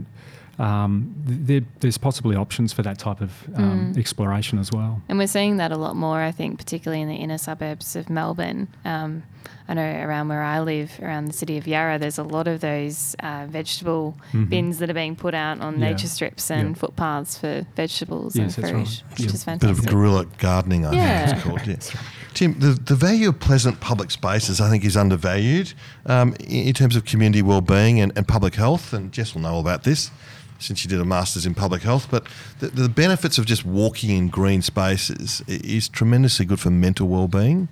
um, 0.60 1.14
there, 1.26 1.62
there's 1.80 1.98
possibly 1.98 2.36
options 2.36 2.74
for 2.74 2.84
that 2.84 3.00
type 3.00 3.22
of 3.22 3.32
um, 3.56 3.94
exploration 3.98 4.60
as 4.60 4.72
well. 4.72 5.02
And 5.10 5.18
we're 5.18 5.28
seeing 5.28 5.58
that 5.58 5.72
a 5.72 5.78
lot 5.78 5.96
more, 5.96 6.22
I 6.22 6.32
think, 6.32 6.58
particularly 6.58 7.02
in 7.02 7.08
the 7.08 7.16
inner 7.16 7.38
suburbs 7.38 7.96
of 7.96 8.10
Melbourne. 8.10 8.68
Um, 8.86 9.24
I 9.72 9.74
know 9.74 10.04
around 10.06 10.28
where 10.28 10.42
I 10.44 10.60
live, 10.60 10.92
around 11.02 11.26
the 11.30 11.34
city 11.34 11.58
of 11.58 11.66
Yarra, 11.66 11.98
there's 11.98 12.18
a 12.18 12.24
lot 12.24 12.46
of 12.46 12.60
those 12.60 13.16
uh, 13.22 13.46
vegetable 13.50 14.18
bins 14.50 14.80
that 14.80 14.90
are 14.90 14.94
being 14.94 15.16
put 15.16 15.34
out 15.34 15.62
on 15.62 15.76
Mm-hmm. 15.76 15.84
Yeah. 15.84 15.90
nature 15.92 16.08
strips 16.10 16.52
and 16.52 16.70
Yeah. 16.70 16.74
footpaths 16.76 17.38
for 17.38 17.66
vegetables 17.78 18.36
Yes, 18.36 18.58
and 18.58 18.66
fruit, 18.66 18.74
right. 18.76 19.04
which 19.12 19.20
Yeah. 19.22 19.26
is 19.28 19.46
Bit 19.46 19.64
of 19.70 19.86
guerrilla 19.86 20.26
gardening, 20.40 20.86
I 20.86 20.92
Yeah. 20.92 21.26
think 21.26 21.38
it's 21.38 21.44
called. 21.46 21.68
Yeah. 21.96 22.02
Tim, 22.34 22.60
the, 22.60 22.74
the 22.74 22.96
value 22.96 23.30
of 23.30 23.40
pleasant 23.40 23.80
public 23.80 24.12
spaces, 24.12 24.60
I 24.60 24.70
think, 24.70 24.84
is 24.84 24.98
undervalued 24.98 25.72
um, 26.06 26.36
in, 26.42 26.68
in 26.68 26.74
terms 26.74 26.98
of 26.98 27.06
community 27.06 27.42
well-being 27.42 28.02
and, 28.02 28.12
and 28.18 28.28
public 28.28 28.56
health. 28.56 28.92
And 28.92 29.14
Jess 29.14 29.34
will 29.34 29.42
know 29.42 29.54
all 29.54 29.62
about 29.62 29.84
this 29.86 30.12
since 30.60 30.80
she 30.80 30.90
did 30.90 31.00
a 31.00 31.06
master's 31.06 31.46
in 31.46 31.54
public 31.56 31.82
health. 31.84 32.08
But 32.12 32.28
the, 32.60 32.68
the 32.68 32.90
benefits 32.90 33.38
of 33.38 33.46
just 33.46 33.64
walking 33.66 34.10
in 34.10 34.28
green 34.28 34.62
spaces 34.62 35.42
is 35.48 35.88
tremendously 35.88 36.46
good 36.46 36.60
for 36.60 36.72
mental 36.72 37.08
well-being. 37.08 37.70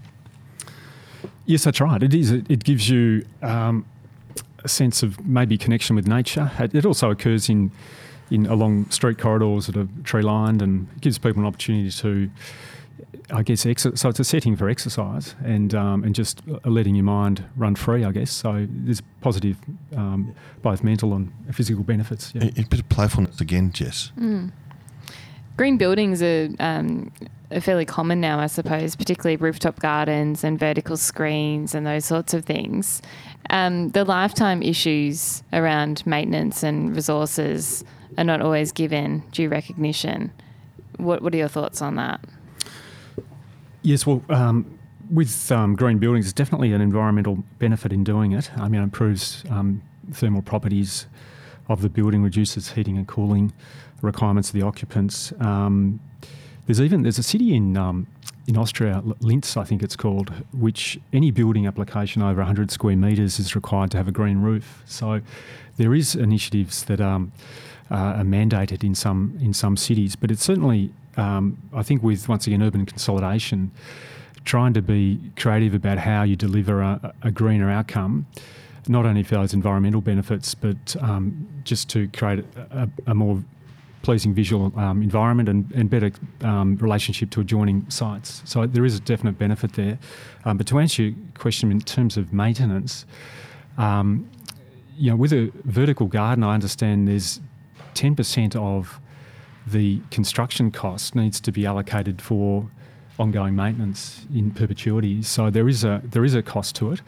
Yes, 1.50 1.64
that's 1.64 1.82
right. 1.82 2.04
It 2.04 2.14
is. 2.14 2.30
It, 2.32 2.46
it 2.48 2.64
gives 2.64 2.88
you 2.90 3.26
um, 3.42 3.84
a 4.64 4.68
sense 4.68 5.02
of 5.02 5.20
maybe 5.26 5.58
connection 5.58 5.96
with 5.96 6.08
nature. 6.08 6.52
It, 6.60 6.76
it 6.76 6.86
also 6.86 7.10
occurs 7.10 7.50
in 7.50 7.72
in 8.30 8.46
along 8.46 8.92
street 8.92 9.18
corridors 9.18 9.66
that 9.66 9.76
are 9.76 9.88
tree 10.04 10.22
lined, 10.22 10.62
and 10.62 10.88
gives 11.02 11.18
people 11.18 11.42
an 11.42 11.48
opportunity 11.48 11.90
to, 11.90 12.30
I 13.32 13.42
guess, 13.42 13.66
exer- 13.66 13.98
so 13.98 14.10
it's 14.10 14.20
a 14.20 14.24
setting 14.24 14.56
for 14.56 14.70
exercise 14.70 15.34
and 15.44 15.74
um, 15.74 16.04
and 16.04 16.14
just 16.14 16.44
letting 16.66 16.94
your 16.94 17.06
mind 17.06 17.44
run 17.58 17.74
free. 17.76 18.06
I 18.06 18.12
guess 18.12 18.30
so. 18.32 18.68
There's 18.70 19.02
positive, 19.22 19.58
um, 19.96 20.36
both 20.62 20.84
mental 20.84 21.16
and 21.16 21.32
physical 21.52 21.84
benefits. 21.84 22.32
Yeah. 22.36 22.44
A, 22.44 22.62
a 22.62 22.66
bit 22.66 22.80
of 22.80 22.90
playfulness 22.90 23.42
again, 23.42 23.72
Jess. 23.72 24.12
Green 25.58 25.78
buildings 25.80 26.22
are, 26.22 26.50
um, 26.60 27.12
fairly 27.60 27.86
common 27.86 28.22
now, 28.22 28.40
I 28.40 28.48
suppose, 28.48 28.96
particularly 28.96 29.36
rooftop 29.36 29.80
gardens 29.80 30.44
and 30.44 30.60
vertical 30.60 30.98
screens 30.98 31.74
and 31.74 31.86
those 31.86 32.06
sorts 32.06 32.34
of 32.34 32.46
things. 32.46 33.02
Um, 33.50 33.90
the 33.90 34.06
lifetime 34.06 34.62
issues 34.62 35.42
around 35.52 36.06
maintenance 36.06 36.62
and 36.62 36.96
resources 36.96 37.84
are 38.18 38.24
not 38.24 38.42
always 38.42 38.72
given 38.72 39.24
due 39.32 39.50
recognition. 39.50 40.32
What, 40.98 41.22
what 41.22 41.34
are 41.34 41.38
your 41.38 41.48
thoughts 41.48 41.82
on 41.82 41.96
that? 41.96 42.24
Yes, 43.82 44.06
well, 44.06 44.22
um, 44.30 44.78
with 45.10 45.52
um, 45.52 45.76
green 45.76 45.98
buildings, 45.98 46.26
there's 46.26 46.34
definitely 46.34 46.74
an 46.74 46.82
environmental 46.82 47.44
benefit 47.58 47.92
in 47.92 48.04
doing 48.04 48.34
it. 48.34 48.52
I 48.58 48.68
mean, 48.68 48.82
it 48.82 48.84
improves 48.84 49.44
um, 49.50 49.82
thermal 50.12 50.44
properties 50.44 51.08
of 51.68 51.82
the 51.82 51.90
building, 51.90 52.22
reduces 52.22 52.72
heating 52.74 52.98
and 52.98 53.08
cooling 53.08 53.54
requirements 54.02 54.50
of 54.50 54.54
the 54.54 54.62
occupants. 54.62 55.34
Um, 55.40 56.00
there's 56.70 56.82
even 56.82 57.02
there's 57.02 57.18
a 57.18 57.24
city 57.24 57.56
in 57.56 57.76
um, 57.78 58.06
in 58.46 58.56
Austria, 58.56 59.02
Linz, 59.22 59.58
I 59.58 59.64
think 59.64 59.82
it's 59.82 59.96
called, 59.96 60.32
which 60.54 61.00
any 61.12 61.32
building 61.32 61.66
application 61.66 62.22
over 62.22 62.42
100 62.42 62.70
square 62.70 62.96
metres 62.96 63.40
is 63.40 63.56
required 63.56 63.90
to 63.92 63.98
have 63.98 64.08
a 64.08 64.12
green 64.12 64.38
roof. 64.38 64.84
So 64.86 65.22
there 65.78 65.96
is 65.96 66.14
initiatives 66.14 66.84
that 66.86 67.02
um, 67.02 67.32
uh, 67.90 67.96
are 68.20 68.24
mandated 68.24 68.84
in 68.84 68.94
some 68.94 69.36
in 69.42 69.52
some 69.52 69.78
cities, 69.78 70.16
but 70.16 70.30
it's 70.30 70.44
certainly 70.44 70.94
um, 71.18 71.58
I 71.74 71.82
think 71.82 72.04
with 72.04 72.30
once 72.30 72.46
again 72.46 72.62
urban 72.62 72.86
consolidation, 72.86 73.72
trying 74.46 74.74
to 74.74 74.82
be 74.84 75.20
creative 75.38 75.74
about 75.74 75.98
how 75.98 76.22
you 76.22 76.36
deliver 76.36 76.84
a, 76.84 77.16
a 77.24 77.32
greener 77.32 77.72
outcome, 77.72 78.28
not 78.88 79.08
only 79.08 79.24
for 79.24 79.34
those 79.34 79.56
environmental 79.56 80.02
benefits, 80.02 80.54
but 80.54 80.96
um, 81.02 81.48
just 81.64 81.90
to 81.90 82.08
create 82.10 82.46
a, 82.56 82.84
a, 82.84 82.90
a 83.08 83.16
more 83.16 83.44
pleasing 84.02 84.34
visual 84.34 84.72
um, 84.78 85.02
environment 85.02 85.50
and, 85.50 85.72
and 85.74 85.90
better 85.90 86.12
um, 86.42 86.78
relationship 86.78 87.30
to 87.32 87.42
adjoining 87.42 87.90
sites. 87.90 88.42
So 88.46 88.66
there 88.66 88.86
is 88.86 88.96
a 88.96 89.00
definite 89.02 89.38
benefit 89.38 89.74
there. 89.74 90.00
Um, 90.46 90.58
but 90.58 90.68
to 90.68 90.80
answer 90.80 91.04
your 91.04 91.16
question 91.38 91.72
in 91.72 91.82
terms 91.82 92.18
of 92.18 92.32
maintenance, 92.32 93.06
um, 93.78 94.30
you 94.98 95.10
know, 95.10 95.16
with 95.16 95.34
a 95.34 95.52
vertical 95.66 96.08
garden, 96.08 96.44
I 96.44 96.54
understand 96.54 97.08
there's 97.08 97.40
10% 97.94 98.56
of 98.56 99.00
the 99.68 100.02
construction 100.12 100.72
cost 100.72 101.16
needs 101.16 101.40
to 101.42 101.52
be 101.52 101.66
allocated 101.66 102.22
for 102.22 102.70
ongoing 103.20 103.56
maintenance 103.56 104.26
in 104.34 104.52
perpetuity. 104.52 105.22
So 105.22 105.50
there 105.50 105.68
is 105.68 105.84
a 105.84 106.02
there 106.04 106.24
is 106.26 106.34
a 106.34 106.42
cost 106.42 106.76
to 106.78 106.92
it. 106.94 107.02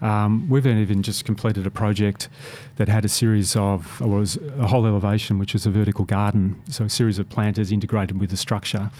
Um, 0.00 0.48
we've 0.50 0.66
even 0.66 1.02
just 1.02 1.24
completed 1.24 1.66
a 1.66 1.70
project 1.70 2.28
that 2.76 2.88
had 2.88 3.04
a 3.04 3.08
series 3.08 3.56
of 3.56 4.02
or 4.02 4.18
was 4.18 4.36
a 4.58 4.66
whole 4.66 4.86
elevation, 4.86 5.38
which 5.38 5.54
was 5.54 5.64
a 5.66 5.70
vertical 5.70 6.04
garden. 6.04 6.60
So 6.68 6.84
a 6.84 6.90
series 6.90 7.18
of 7.18 7.28
planters 7.30 7.72
integrated 7.72 8.20
with 8.20 8.30
the 8.30 8.36
structure 8.36 8.90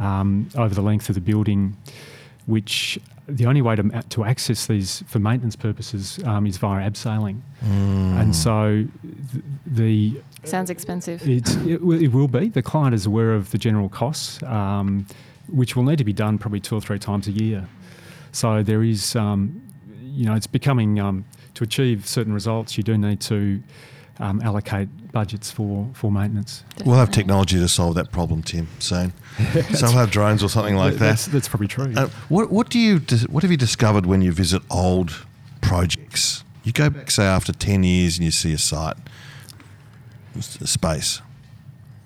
um, 0.00 0.48
over 0.56 0.74
the 0.74 0.82
length 0.82 1.08
of 1.08 1.14
the 1.14 1.20
building, 1.20 1.76
which 2.46 2.98
the 3.28 3.46
only 3.46 3.62
way 3.62 3.76
to, 3.76 4.02
to 4.08 4.24
access 4.24 4.66
these 4.66 5.04
for 5.06 5.20
maintenance 5.20 5.54
purposes 5.54 6.18
um, 6.24 6.46
is 6.46 6.56
via 6.56 6.90
abseiling. 6.90 7.42
And 7.62 8.34
so 8.34 8.86
th- 9.32 9.44
the 9.66 10.20
Sounds 10.42 10.70
expensive. 10.70 11.28
it's, 11.28 11.54
it, 11.56 11.80
will- 11.82 12.02
it 12.02 12.08
will 12.08 12.26
be. 12.28 12.48
The 12.48 12.62
client 12.62 12.94
is 12.94 13.06
aware 13.06 13.34
of 13.34 13.50
the 13.52 13.58
general 13.58 13.88
costs, 13.88 14.42
um, 14.42 15.06
which 15.52 15.76
will 15.76 15.84
need 15.84 15.98
to 15.98 16.04
be 16.04 16.12
done 16.12 16.38
probably 16.38 16.60
two 16.60 16.76
or 16.76 16.80
three 16.80 16.98
times 16.98 17.26
a 17.28 17.32
year. 17.32 17.68
So 18.32 18.62
there 18.62 18.82
is, 18.82 19.16
um, 19.16 19.60
you 20.02 20.24
know, 20.26 20.34
it's 20.34 20.46
becoming 20.46 21.00
um, 21.00 21.24
to 21.54 21.64
achieve 21.64 22.06
certain 22.06 22.32
results. 22.32 22.76
You 22.76 22.82
do 22.84 22.96
need 22.96 23.20
to 23.22 23.62
um, 24.20 24.40
allocate 24.42 24.88
budgets 25.12 25.50
for 25.50 25.88
for 25.94 26.12
maintenance. 26.12 26.62
We'll 26.84 26.96
have 26.96 27.10
technology 27.10 27.58
to 27.58 27.68
solve 27.68 27.94
that 27.96 28.12
problem, 28.12 28.42
Tim. 28.42 28.68
Soon, 28.78 29.12
so 29.74 29.86
we'll 29.88 29.92
have 29.98 30.10
drones 30.10 30.42
or 30.42 30.48
something 30.48 30.76
like 30.76 30.94
that. 30.94 31.18
that's 31.32 31.48
probably 31.48 31.68
true. 31.68 31.92
Uh, 31.96 32.08
what 32.28 32.50
what 32.50 32.68
do 32.68 32.78
you 32.78 33.00
what 33.28 33.42
have 33.42 33.50
you 33.50 33.56
discovered 33.56 34.06
when 34.06 34.22
you 34.22 34.30
visit 34.32 34.62
old 34.70 35.26
projects? 35.60 36.44
You 36.62 36.72
go 36.72 36.90
back, 36.90 37.10
say, 37.10 37.24
after 37.24 37.52
ten 37.52 37.82
years, 37.82 38.18
and 38.18 38.24
you 38.26 38.30
see 38.30 38.52
a 38.52 38.58
site, 38.58 38.96
s- 40.36 40.58
space. 40.70 41.22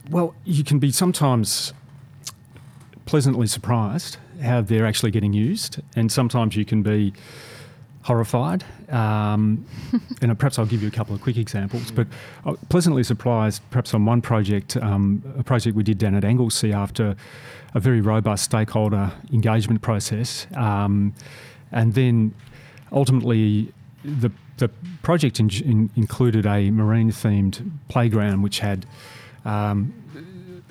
Well, 0.09 0.35
you 0.45 0.63
can 0.65 0.79
be 0.79 0.93
sometimes 0.93 1.73
pleasantly 3.07 3.47
surprised 3.47 4.17
how 4.43 4.61
they're 4.61 4.87
actually 4.87 5.11
getting 5.11 5.33
used, 5.33 5.81
and 5.97 6.11
sometimes 6.11 6.57
you 6.57 6.64
can 6.64 6.83
be 6.83 7.12
horrified. 8.03 8.64
Um, 8.90 9.64
and 10.23 10.38
perhaps 10.38 10.59
I'll 10.59 10.67
give 10.67 10.83
you 10.83 10.88
a 10.88 10.90
couple 10.90 11.14
of 11.14 11.21
quick 11.21 11.37
examples. 11.37 11.90
But 11.90 12.07
I 12.45 12.51
was 12.51 12.61
pleasantly 12.69 13.03
surprised, 13.03 13.62
perhaps 13.71 13.95
on 13.95 14.05
one 14.05 14.21
project, 14.21 14.77
um, 14.77 15.23
a 15.38 15.43
project 15.43 15.77
we 15.77 15.83
did 15.83 15.99
down 15.99 16.14
at 16.14 16.25
Anglesea 16.25 16.73
after 16.73 17.17
a 17.75 17.81
very 17.81 18.01
robust 18.01 18.45
stakeholder 18.45 19.12
engagement 19.33 19.83
process, 19.83 20.47
um, 20.55 21.12
and 21.73 21.95
then 21.95 22.35
ultimately 22.93 23.73
the 24.05 24.31
the 24.59 24.69
project 25.03 25.40
in, 25.40 25.51
in, 25.64 25.90
included 25.97 26.47
a 26.47 26.71
marine 26.71 27.11
themed 27.11 27.69
playground 27.88 28.40
which 28.43 28.61
had 28.61 28.87
um, 29.45 29.93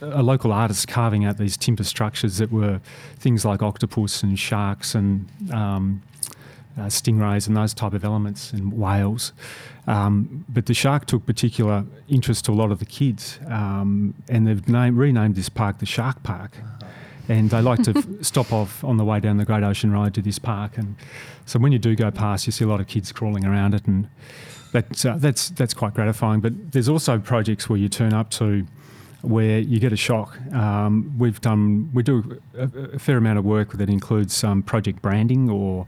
a 0.04 0.24
local 0.24 0.52
artist 0.52 0.88
carving 0.88 1.26
out 1.26 1.38
these 1.38 1.58
timber 1.58 1.84
structures 1.84 2.38
that 2.38 2.52
were 2.52 2.82
things 3.18 3.46
like 3.46 3.62
octopus 3.62 4.24
and 4.24 4.38
sharks 4.38 4.96
and 4.96 5.28
um, 5.52 6.02
uh, 6.78 6.84
stingrays 6.84 7.48
and 7.48 7.56
those 7.56 7.74
type 7.74 7.94
of 7.94 8.04
elements 8.04 8.52
and 8.52 8.74
whales. 8.74 9.34
Um, 9.88 10.46
but 10.50 10.66
the 10.66 10.74
shark 10.74 11.06
took 11.06 11.26
particular 11.26 11.86
interest 12.08 12.46
to 12.46 12.52
a 12.52 12.54
lot 12.56 12.72
of 12.72 12.80
the 12.80 12.86
kids, 12.86 13.39
um, 13.48 14.13
and 14.30 14.48
they've 14.48 14.68
named, 14.68 14.98
renamed 14.98 15.36
this 15.36 15.50
park 15.50 15.80
the 15.80 15.86
Shark 15.86 16.24
Park. 16.24 16.58
And 17.30 17.50
they 17.50 17.62
like 17.62 17.84
to 17.84 17.94
f- 17.98 18.06
stop 18.22 18.52
off 18.52 18.84
on 18.84 18.98
the 18.98 19.06
way 19.06 19.20
down 19.20 19.38
the 19.38 19.46
Great 19.46 19.63
Ocean 19.63 19.92
Road 19.92 20.13
to 20.16 20.22
this 20.22 20.39
park, 20.39 20.78
and 20.78 20.96
so 21.46 21.60
when 21.60 21.72
you 21.72 21.80
do 21.80 21.96
go 21.96 22.12
past, 22.12 22.46
you 22.46 22.52
see 22.52 22.66
a 22.66 22.68
lot 22.68 22.80
of 22.80 22.88
kids 22.88 23.12
crawling 23.12 23.46
around 23.46 23.74
it, 23.74 23.86
and 23.86 24.10
that's 24.72 25.06
uh, 25.06 25.16
that's 25.18 25.50
that's 25.50 25.74
quite 25.74 25.94
gratifying. 25.94 26.42
But 26.42 26.72
there's 26.72 26.89
also 26.89 27.20
projects 27.20 27.70
where 27.70 27.78
you 27.78 27.88
turn 27.89 28.13
up 28.13 28.30
to 28.32 28.66
where 29.24 29.60
you 29.60 29.80
get 29.80 29.94
a 29.94 29.98
shock. 29.98 30.38
Um, 30.54 31.16
we've 31.18 31.40
done 31.42 31.90
we 31.94 32.04
do 32.04 32.40
a, 32.58 32.70
a 32.94 33.00
fair 33.00 33.18
amount 33.18 33.40
of 33.40 33.46
work 33.46 33.74
that 33.74 33.90
includes 33.90 34.44
um, 34.44 34.62
project 34.62 35.02
branding 35.02 35.50
or 35.50 35.88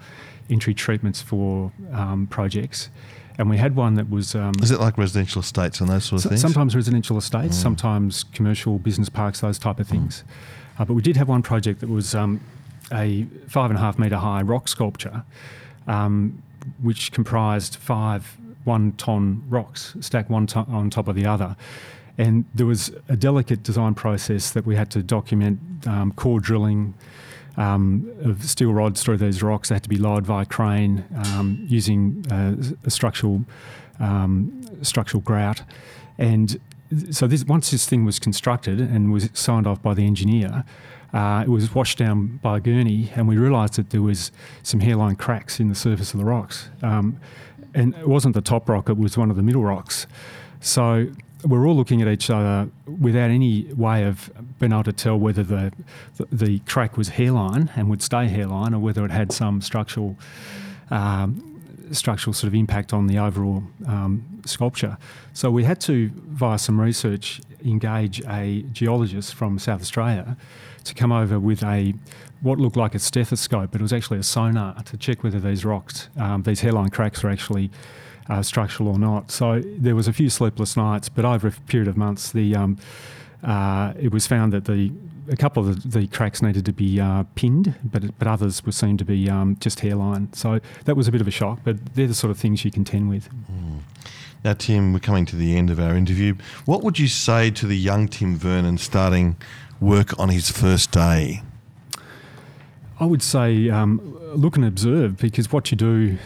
entry 0.49 0.73
treatments 0.73 1.21
for 1.21 1.71
um, 1.91 2.27
projects, 2.27 2.89
and 3.37 3.49
we 3.49 3.57
had 3.57 3.75
one 3.75 3.95
that 3.95 4.09
was. 4.09 4.35
Um, 4.35 4.53
Is 4.63 4.71
it 4.71 4.79
like 4.79 4.97
residential 4.97 5.41
estates 5.41 5.81
and 5.81 5.89
those 5.89 6.05
sort 6.05 6.19
of 6.19 6.23
so- 6.23 6.29
things? 6.29 6.41
Sometimes 6.41 6.75
residential 6.75 7.17
estates, 7.17 7.57
sometimes 7.57 8.23
commercial 8.23 8.79
business 8.79 9.09
parks, 9.09 9.41
those 9.41 9.59
type 9.59 9.79
of 9.79 9.87
things. 9.87 10.23
Uh, 10.79 10.85
but 10.85 10.93
we 10.93 11.01
did 11.01 11.17
have 11.17 11.27
one 11.27 11.41
project 11.41 11.81
that 11.81 11.89
was 11.89 12.15
um, 12.15 12.39
a 12.93 13.25
five 13.49 13.69
and 13.69 13.77
a 13.77 13.81
half 13.81 13.99
metre 13.99 14.17
high 14.17 14.41
rock 14.41 14.67
sculpture, 14.69 15.23
um, 15.87 16.41
which 16.81 17.11
comprised 17.11 17.75
five 17.75 18.37
one 18.63 18.93
ton 18.93 19.43
rocks 19.49 19.95
stacked 19.99 20.29
one 20.29 20.47
to- 20.47 20.59
on 20.59 20.89
top 20.89 21.07
of 21.09 21.15
the 21.15 21.25
other. 21.25 21.57
And 22.17 22.45
there 22.53 22.65
was 22.65 22.91
a 23.09 23.17
delicate 23.17 23.63
design 23.63 23.93
process 23.93 24.51
that 24.51 24.65
we 24.65 24.75
had 24.75 24.89
to 24.91 25.03
document 25.03 25.59
um, 25.87 26.11
core 26.13 26.39
drilling 26.39 26.93
um, 27.57 28.11
of 28.23 28.43
steel 28.43 28.73
rods 28.73 29.03
through 29.03 29.17
these 29.17 29.41
rocks. 29.43 29.69
They 29.69 29.75
had 29.75 29.83
to 29.83 29.89
be 29.89 29.97
lowered 29.97 30.25
via 30.25 30.45
crane 30.45 31.03
um, 31.15 31.65
using 31.67 32.25
uh, 32.31 32.55
a 32.85 32.89
structural 32.89 33.45
um, 33.99 34.61
structural 34.81 35.21
grout. 35.21 35.61
And 36.17 36.59
so 37.11 37.27
this, 37.27 37.45
once 37.45 37.71
this 37.71 37.85
thing 37.85 38.05
was 38.05 38.19
constructed 38.19 38.79
and 38.79 39.11
was 39.11 39.29
signed 39.33 39.67
off 39.67 39.81
by 39.81 39.93
the 39.93 40.05
engineer, 40.05 40.63
uh, 41.13 41.43
it 41.45 41.49
was 41.49 41.73
washed 41.73 41.97
down 41.97 42.39
by 42.41 42.57
a 42.57 42.59
gurney, 42.59 43.09
and 43.15 43.27
we 43.27 43.37
realised 43.37 43.75
that 43.75 43.91
there 43.91 44.01
was 44.01 44.31
some 44.63 44.81
hairline 44.81 45.15
cracks 45.15 45.59
in 45.61 45.69
the 45.69 45.75
surface 45.75 46.13
of 46.13 46.19
the 46.19 46.25
rocks. 46.25 46.69
Um, 46.83 47.19
and 47.73 47.95
it 47.95 48.07
wasn't 48.07 48.35
the 48.35 48.41
top 48.41 48.67
rock; 48.67 48.89
it 48.89 48.97
was 48.97 49.17
one 49.17 49.29
of 49.29 49.37
the 49.37 49.41
middle 49.41 49.63
rocks. 49.63 50.07
So 50.59 51.07
we're 51.45 51.67
all 51.67 51.75
looking 51.75 52.01
at 52.01 52.07
each 52.07 52.29
other 52.29 52.69
without 52.99 53.29
any 53.29 53.63
way 53.73 54.03
of 54.03 54.31
being 54.59 54.71
able 54.71 54.83
to 54.83 54.93
tell 54.93 55.17
whether 55.17 55.43
the 55.43 55.71
the, 56.17 56.27
the 56.31 56.59
crack 56.59 56.97
was 56.97 57.09
hairline 57.09 57.71
and 57.75 57.89
would 57.89 58.01
stay 58.01 58.27
hairline, 58.27 58.73
or 58.73 58.79
whether 58.79 59.05
it 59.05 59.11
had 59.11 59.31
some 59.31 59.61
structural 59.61 60.17
um, 60.89 61.55
structural 61.91 62.33
sort 62.33 62.47
of 62.47 62.55
impact 62.55 62.93
on 62.93 63.07
the 63.07 63.17
overall 63.19 63.63
um, 63.87 64.41
sculpture. 64.45 64.97
So 65.33 65.51
we 65.51 65.63
had 65.63 65.79
to, 65.81 66.11
via 66.15 66.57
some 66.57 66.81
research, 66.81 67.41
engage 67.63 68.21
a 68.27 68.63
geologist 68.71 69.35
from 69.35 69.59
South 69.59 69.81
Australia 69.81 70.37
to 70.83 70.93
come 70.93 71.11
over 71.11 71.39
with 71.39 71.63
a 71.63 71.93
what 72.41 72.59
looked 72.59 72.77
like 72.77 72.93
a 72.93 72.99
stethoscope, 72.99 73.71
but 73.71 73.81
it 73.81 73.83
was 73.83 73.93
actually 73.93 74.19
a 74.19 74.23
sonar 74.23 74.75
to 74.83 74.97
check 74.97 75.23
whether 75.23 75.39
these 75.39 75.65
rocks, 75.65 76.09
um, 76.17 76.43
these 76.43 76.61
hairline 76.61 76.89
cracks, 76.89 77.23
were 77.23 77.29
actually 77.29 77.71
uh, 78.29 78.41
structural 78.41 78.89
or 78.89 78.99
not. 78.99 79.31
So 79.31 79.61
there 79.65 79.95
was 79.95 80.07
a 80.07 80.13
few 80.13 80.29
sleepless 80.29 80.75
nights, 80.75 81.09
but 81.09 81.25
over 81.25 81.47
a 81.47 81.51
period 81.51 81.87
of 81.87 81.97
months, 81.97 82.31
the 82.31 82.55
um, 82.55 82.77
uh, 83.43 83.93
it 83.99 84.11
was 84.11 84.27
found 84.27 84.53
that 84.53 84.65
the 84.65 84.91
a 85.27 85.35
couple 85.35 85.67
of 85.67 85.91
the, 85.91 85.99
the 85.99 86.07
cracks 86.07 86.41
needed 86.41 86.65
to 86.65 86.73
be 86.73 86.99
uh, 86.99 87.23
pinned, 87.35 87.75
but 87.83 88.17
but 88.17 88.27
others 88.27 88.65
were 88.65 88.71
seen 88.71 88.97
to 88.97 89.05
be 89.05 89.29
um, 89.29 89.57
just 89.59 89.79
hairline. 89.79 90.31
So 90.33 90.59
that 90.85 90.95
was 90.95 91.07
a 91.07 91.11
bit 91.11 91.21
of 91.21 91.27
a 91.27 91.31
shock, 91.31 91.59
but 91.63 91.95
they're 91.95 92.07
the 92.07 92.13
sort 92.13 92.31
of 92.31 92.37
things 92.37 92.63
you 92.65 92.71
contend 92.71 93.09
with. 93.09 93.29
Mm. 93.51 93.79
Now, 94.43 94.53
Tim, 94.53 94.93
we're 94.93 94.99
coming 94.99 95.25
to 95.27 95.35
the 95.35 95.57
end 95.57 95.71
of 95.71 95.79
our 95.79 95.95
interview. 95.95 96.35
What 96.65 96.83
would 96.83 96.99
you 96.99 97.07
say 97.07 97.49
to 97.49 97.65
the 97.65 97.75
young 97.75 98.07
Tim 98.07 98.35
Vernon 98.35 98.77
starting 98.77 99.37
work 99.79 100.17
on 100.19 100.29
his 100.29 100.51
first 100.51 100.91
day? 100.91 101.41
I 102.99 103.05
would 103.05 103.23
say 103.23 103.69
um, 103.71 103.99
look 104.35 104.55
and 104.55 104.63
observe 104.63 105.17
because 105.17 105.51
what 105.51 105.71
you 105.71 105.77
do 105.77 106.17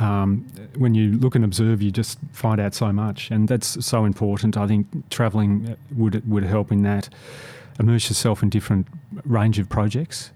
um, 0.00 0.46
when 0.76 0.94
you 0.94 1.12
look 1.18 1.34
and 1.34 1.44
observe, 1.44 1.82
you 1.82 1.90
just 1.90 2.18
find 2.32 2.60
out 2.60 2.74
so 2.74 2.92
much, 2.92 3.30
and 3.30 3.46
that's 3.46 3.84
so 3.84 4.04
important. 4.04 4.56
I 4.56 4.66
think 4.66 4.86
travelling 5.10 5.76
would 5.94 6.28
would 6.28 6.44
help 6.44 6.72
in 6.72 6.82
that. 6.82 7.08
Immerse 7.78 8.08
yourself 8.08 8.42
in 8.42 8.50
different 8.50 8.86
range 9.24 9.58
of 9.58 9.68
projects. 9.68 10.32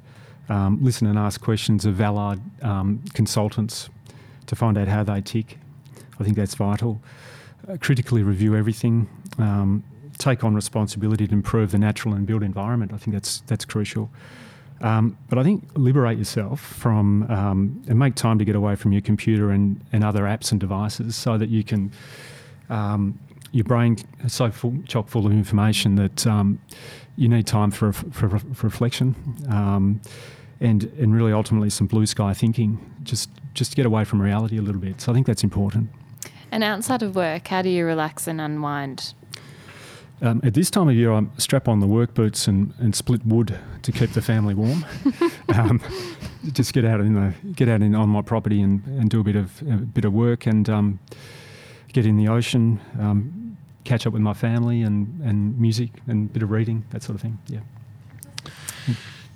Um, 0.49 0.79
listen 0.83 1.07
and 1.07 1.19
ask 1.19 1.41
questions 1.41 1.87
of 1.87 2.01
allied 2.01 2.41
um, 2.63 3.03
consultants 3.15 3.89
to 4.47 4.57
find 4.57 4.77
out 4.77 4.89
how 4.89 5.03
they 5.03 5.21
tick. 5.21 5.59
I 6.21 6.25
think 6.25 6.37
that's 6.37 6.55
vital. 6.55 7.01
Uh, 7.67 7.77
critically 7.81 8.23
review 8.23 8.55
everything. 8.55 9.09
Um, 9.39 9.83
take 10.19 10.45
on 10.45 10.55
responsibility 10.55 11.27
to 11.27 11.33
improve 11.33 11.71
the 11.71 11.79
natural 11.79 12.15
and 12.15 12.27
built 12.27 12.43
environment. 12.43 12.93
I 12.93 12.99
think 12.99 13.15
that's 13.15 13.41
that's 13.47 13.65
crucial. 13.65 14.11
Um, 14.85 15.17
but 15.31 15.39
I 15.39 15.43
think 15.43 15.67
liberate 15.77 16.19
yourself 16.19 16.61
from 16.61 17.23
um, 17.31 17.83
and 17.89 17.99
make 17.99 18.17
time 18.17 18.39
to 18.39 18.45
get 18.45 18.55
away 18.55 18.77
from 18.77 18.93
your 18.93 19.01
computer 19.01 19.51
and, 19.51 19.81
and 19.93 20.05
other 20.05 20.25
apps 20.25 20.53
and 20.53 20.61
devices 20.61 21.17
so 21.17 21.39
that 21.39 21.49
you 21.49 21.65
can. 21.65 21.91
Um, 22.69 23.19
your 23.53 23.65
brain 23.65 23.97
is 24.25 24.35
so 24.35 24.51
full, 24.51 24.75
chock 24.87 25.07
full 25.09 25.27
of 25.27 25.33
information 25.33 25.95
that 25.95 26.27
um, 26.27 26.59
you 27.17 27.29
need 27.29 27.47
time 27.47 27.71
for, 27.71 27.93
for, 27.93 28.29
for 28.29 28.67
reflection 28.67 29.15
um, 29.49 30.01
and, 30.61 30.85
and 30.99 31.15
really 31.15 31.33
ultimately 31.33 31.71
some 31.71 31.87
blue 31.87 32.05
sky 32.05 32.35
thinking, 32.35 32.81
just, 33.05 33.31
just 33.55 33.71
to 33.71 33.77
get 33.77 33.87
away 33.87 34.03
from 34.03 34.21
reality 34.21 34.59
a 34.59 34.63
little 34.63 34.81
bit. 34.81 35.01
So 35.01 35.13
I 35.13 35.15
think 35.15 35.29
that's 35.29 35.45
important. 35.45 35.89
And 36.51 36.65
outside 36.65 37.05
of 37.05 37.15
work, 37.15 37.47
how 37.47 37.63
do 37.63 37.69
you 37.69 37.87
relax 37.87 38.27
and 38.27 38.41
unwind? 38.41 39.15
Um, 40.25 40.41
at 40.43 40.55
this 40.55 40.71
time 40.71 40.89
of 40.89 40.95
year, 40.95 41.13
I 41.13 41.23
strap 41.37 41.69
on 41.69 41.81
the 41.81 41.87
work 41.87 42.15
boots 42.15 42.49
and, 42.49 42.73
and 42.79 42.95
split 42.95 43.27
wood 43.27 43.59
to 43.83 43.93
keep 43.93 44.13
the 44.13 44.23
family 44.23 44.55
warm. 44.55 44.83
um, 45.55 45.83
just 46.53 46.73
get 46.73 46.87
out 46.87 47.01
in 47.01 47.13
the 47.13 47.35
get 47.53 47.69
out 47.69 47.83
in 47.83 47.95
on 47.95 48.09
my 48.09 48.23
property 48.23 48.63
and, 48.63 48.83
and 48.87 49.11
do 49.11 49.21
a 49.21 49.23
bit 49.23 49.37
of 49.37 49.61
a 49.63 49.77
bit 49.77 50.07
of 50.07 50.15
work 50.15 50.47
and 50.47 50.71
um, 50.71 50.99
get 51.93 52.07
in 52.07 52.17
the 52.17 52.27
ocean, 52.27 52.81
um, 52.99 53.59
catch 53.85 54.07
up 54.07 54.15
with 54.15 54.23
my 54.23 54.33
family 54.33 54.81
and, 54.81 55.21
and 55.21 55.61
music 55.61 55.91
and 56.07 56.31
a 56.31 56.33
bit 56.33 56.43
of 56.43 56.51
reading, 56.51 56.87
that 56.89 57.03
sort 57.03 57.17
of 57.17 57.21
thing. 57.21 57.39
Yeah. 57.47 57.61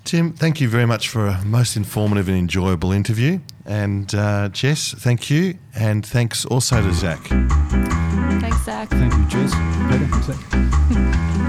Tim, 0.05 0.33
thank 0.33 0.59
you 0.59 0.71
very 0.71 0.87
much 0.87 1.11
for 1.11 1.27
a 1.27 1.45
most 1.45 1.77
informative 1.77 2.29
and 2.29 2.39
enjoyable 2.39 2.93
interview. 2.93 3.41
And 3.69 4.13
uh, 4.15 4.49
Jess, 4.49 4.95
thank 4.95 5.29
you. 5.29 5.59
And 5.75 6.05
thanks 6.05 6.47
also 6.47 6.81
to 6.81 6.93
Zach. 6.95 7.23
Thanks, 7.29 8.65
Zach. 8.65 8.89
Thank 8.89 9.13
you, 9.13 9.27
Jess. 9.27 9.53
Peter, 9.91 10.23
Zach. 10.23 11.45